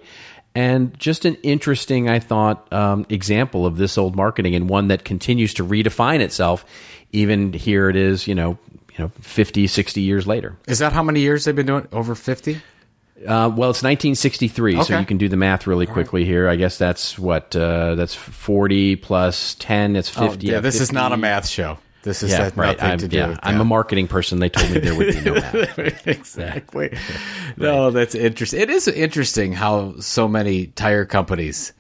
[0.55, 5.03] and just an interesting, I thought, um, example of this old marketing and one that
[5.03, 6.65] continues to redefine itself.
[7.11, 8.57] Even here it is, you know,
[8.97, 10.57] you know, 50, 60 years later.
[10.67, 11.87] Is that how many years they've been doing?
[11.91, 12.55] Over 50?
[12.55, 14.83] Uh, well, it's 1963, Okay.
[14.83, 16.49] so you can do the math really quickly here.
[16.49, 19.95] I guess that's what uh, that's 40 plus 10.
[19.95, 20.49] It's 50.
[20.49, 21.77] Oh, yeah, this is not a math show.
[22.05, 22.77] This is Yeah, right.
[22.77, 24.39] nothing I'm, to do yeah, with I'm a marketing person.
[24.39, 26.07] They told me there would be no math.
[26.07, 26.95] exactly.
[27.57, 28.59] No, that's interesting.
[28.59, 31.71] It is interesting how so many tire companies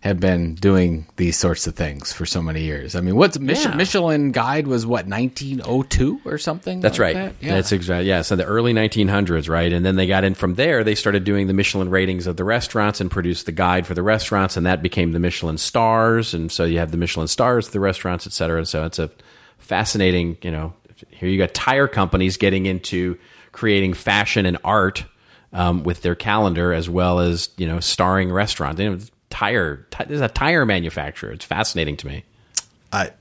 [0.00, 2.94] have been doing these sorts of things for so many years.
[2.96, 3.72] I mean, what's Mich-.
[3.74, 6.80] Michelin Guide was what 1902 or something.
[6.80, 7.14] That's like right.
[7.14, 7.34] that?
[7.40, 7.54] Yeah.
[7.54, 8.22] That's exactly yeah.
[8.22, 9.72] So the early 1900s, right?
[9.72, 10.82] And then they got in from there.
[10.82, 14.02] They started doing the Michelin ratings of the restaurants and produced the guide for the
[14.02, 16.34] restaurants, and that became the Michelin stars.
[16.34, 18.58] And so you have the Michelin stars, the restaurants, et cetera.
[18.58, 19.10] And so it's a
[19.60, 20.72] fascinating, you know.
[21.10, 23.18] Here you got tire companies getting into
[23.52, 25.04] creating fashion and art
[25.52, 28.80] um, with their calendar, as well as you know starring restaurants.
[28.80, 28.98] You know,
[29.30, 31.32] tire, ti- there's a tire manufacturer.
[31.32, 32.24] It's fascinating to me.
[32.92, 33.12] I,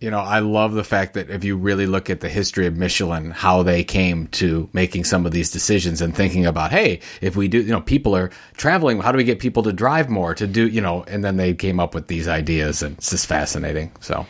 [0.00, 2.76] you know, I love the fact that if you really look at the history of
[2.76, 7.36] Michelin, how they came to making some of these decisions and thinking about, hey, if
[7.36, 10.34] we do, you know, people are traveling, how do we get people to drive more
[10.34, 13.26] to do, you know, and then they came up with these ideas and it's just
[13.26, 13.92] fascinating.
[14.00, 14.26] So,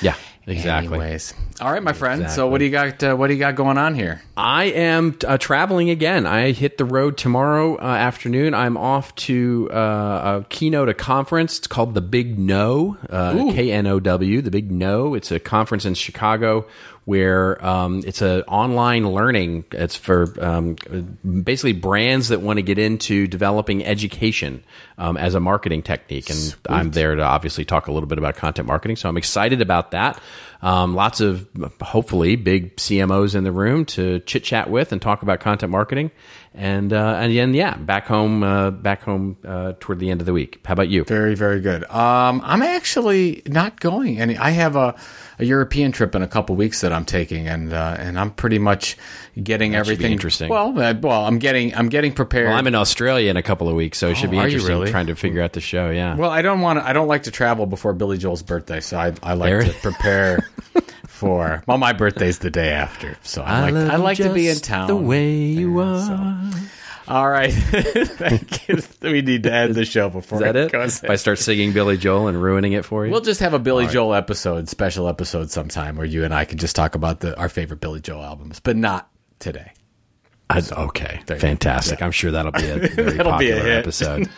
[0.00, 0.14] Yeah,
[0.46, 0.98] exactly.
[0.98, 2.30] anyways, all right, my friend.
[2.30, 3.02] So what do you got?
[3.02, 4.22] Uh, what do you got going on here?
[4.36, 6.26] I am uh, traveling again.
[6.26, 8.54] I hit the road tomorrow uh, afternoon.
[8.54, 11.58] I'm off to uh, a keynote a conference.
[11.58, 14.40] It's called the Big Know, uh, K N O W.
[14.42, 15.14] The Big Know.
[15.14, 16.66] It's a conference in Chicago
[17.04, 19.64] where um, it's an online learning.
[19.72, 20.76] It's for um,
[21.42, 24.62] basically brands that want to get into developing education
[24.98, 26.30] um, as a marketing technique.
[26.30, 28.96] And I'm there to obviously talk a little bit about content marketing.
[28.96, 30.20] So I'm excited about that.
[30.62, 31.48] Um, lots of
[31.80, 36.12] hopefully big CMOs in the room to chit chat with and talk about content marketing.
[36.54, 40.26] And uh, and then yeah, back home, uh, back home uh, toward the end of
[40.26, 40.60] the week.
[40.64, 41.02] How about you?
[41.04, 41.82] Very, very good.
[41.90, 44.36] Um, I'm actually not going any.
[44.36, 44.94] I have a,
[45.42, 48.58] a European trip in a couple weeks that I'm taking, and uh, and I'm pretty
[48.58, 48.96] much
[49.42, 50.48] getting be everything interesting.
[50.48, 52.48] Well, uh, well, I'm getting I'm getting prepared.
[52.48, 54.72] Well, I'm in Australia in a couple of weeks, so it should be Oh, interesting
[54.78, 54.90] really?
[54.90, 55.90] trying to figure out the show.
[55.90, 56.16] Yeah.
[56.16, 56.86] Well, I don't want to.
[56.88, 59.72] I don't like to travel before Billy Joel's birthday, so I, I like There- to
[59.80, 60.48] prepare
[61.06, 61.62] for.
[61.66, 64.86] Well, my birthday's the day after, so I, like I like to be in town.
[64.88, 66.50] the way you are.
[67.08, 68.78] All right, Thank you.
[69.02, 70.72] we need to end the show before Is that it?
[70.72, 73.54] goes- If I start singing Billy Joel and ruining it for you, We'll just have
[73.54, 77.20] a Billy Joel episode, special episode sometime, where you and I can just talk about
[77.20, 79.08] the our favorite Billy Joel albums, but not
[79.40, 79.72] today.
[80.50, 82.00] I- okay, fantastic.
[82.00, 82.04] go.
[82.06, 83.78] I'm sure that'll be a very a popular hit.
[83.78, 84.28] episode.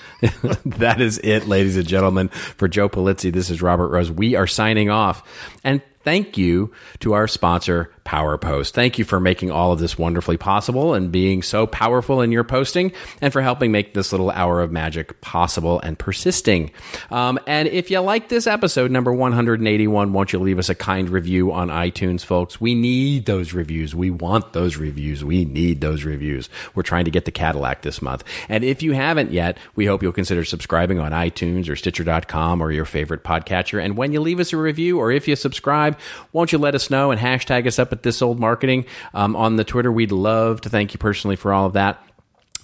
[0.64, 2.28] that is it, ladies and gentlemen.
[2.28, 4.10] For Joe Pulizzi, this is Robert Rose.
[4.12, 5.22] We are signing off.
[5.64, 8.72] And thank you to our sponsor, PowerPost.
[8.72, 12.44] Thank you for making all of this wonderfully possible and being so powerful in your
[12.44, 16.70] posting and for helping make this little hour of magic possible and persisting.
[17.10, 21.08] Um, and if you like this episode, number 181, won't you leave us a kind
[21.08, 22.60] review on iTunes, folks?
[22.60, 23.94] We need those reviews.
[23.94, 25.24] We want those reviews.
[25.24, 26.50] We need those reviews.
[26.74, 28.22] We're trying to get the Cadillac this month.
[28.50, 32.70] And if you haven't yet, we hope you'll consider subscribing on iTunes or Stitcher.com or
[32.70, 33.82] your favorite podcatcher.
[33.82, 35.93] And when you leave us a review or if you subscribe,
[36.32, 39.56] won't you let us know and hashtag us up at This Old Marketing um, on
[39.56, 39.90] the Twitter?
[39.90, 42.02] We'd love to thank you personally for all of that.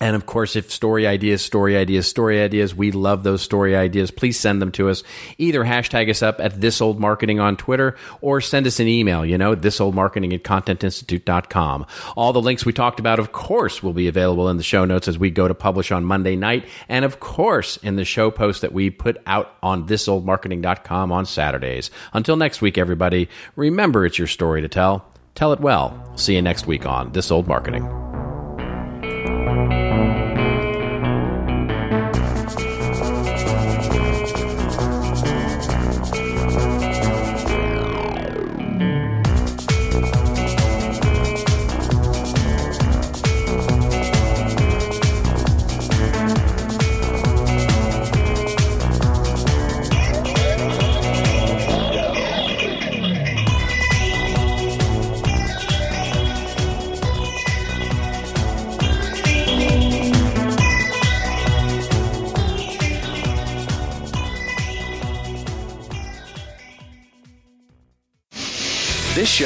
[0.01, 4.11] And of course, if story ideas, story ideas, story ideas, we love those story ideas.
[4.11, 5.03] Please send them to us.
[5.37, 9.27] Either hashtag us up at this old marketing on Twitter or send us an email,
[9.27, 11.87] you know, this old marketing at contentinstitute.com.
[12.17, 15.07] All the links we talked about, of course, will be available in the show notes
[15.07, 16.67] as we go to publish on Monday night.
[16.89, 21.91] And of course, in the show post that we put out on thisoldmarketing.com on Saturdays.
[22.15, 25.05] Until next week, everybody, remember it's your story to tell.
[25.35, 26.13] Tell it well.
[26.17, 27.89] See you next week on This Old Marketing.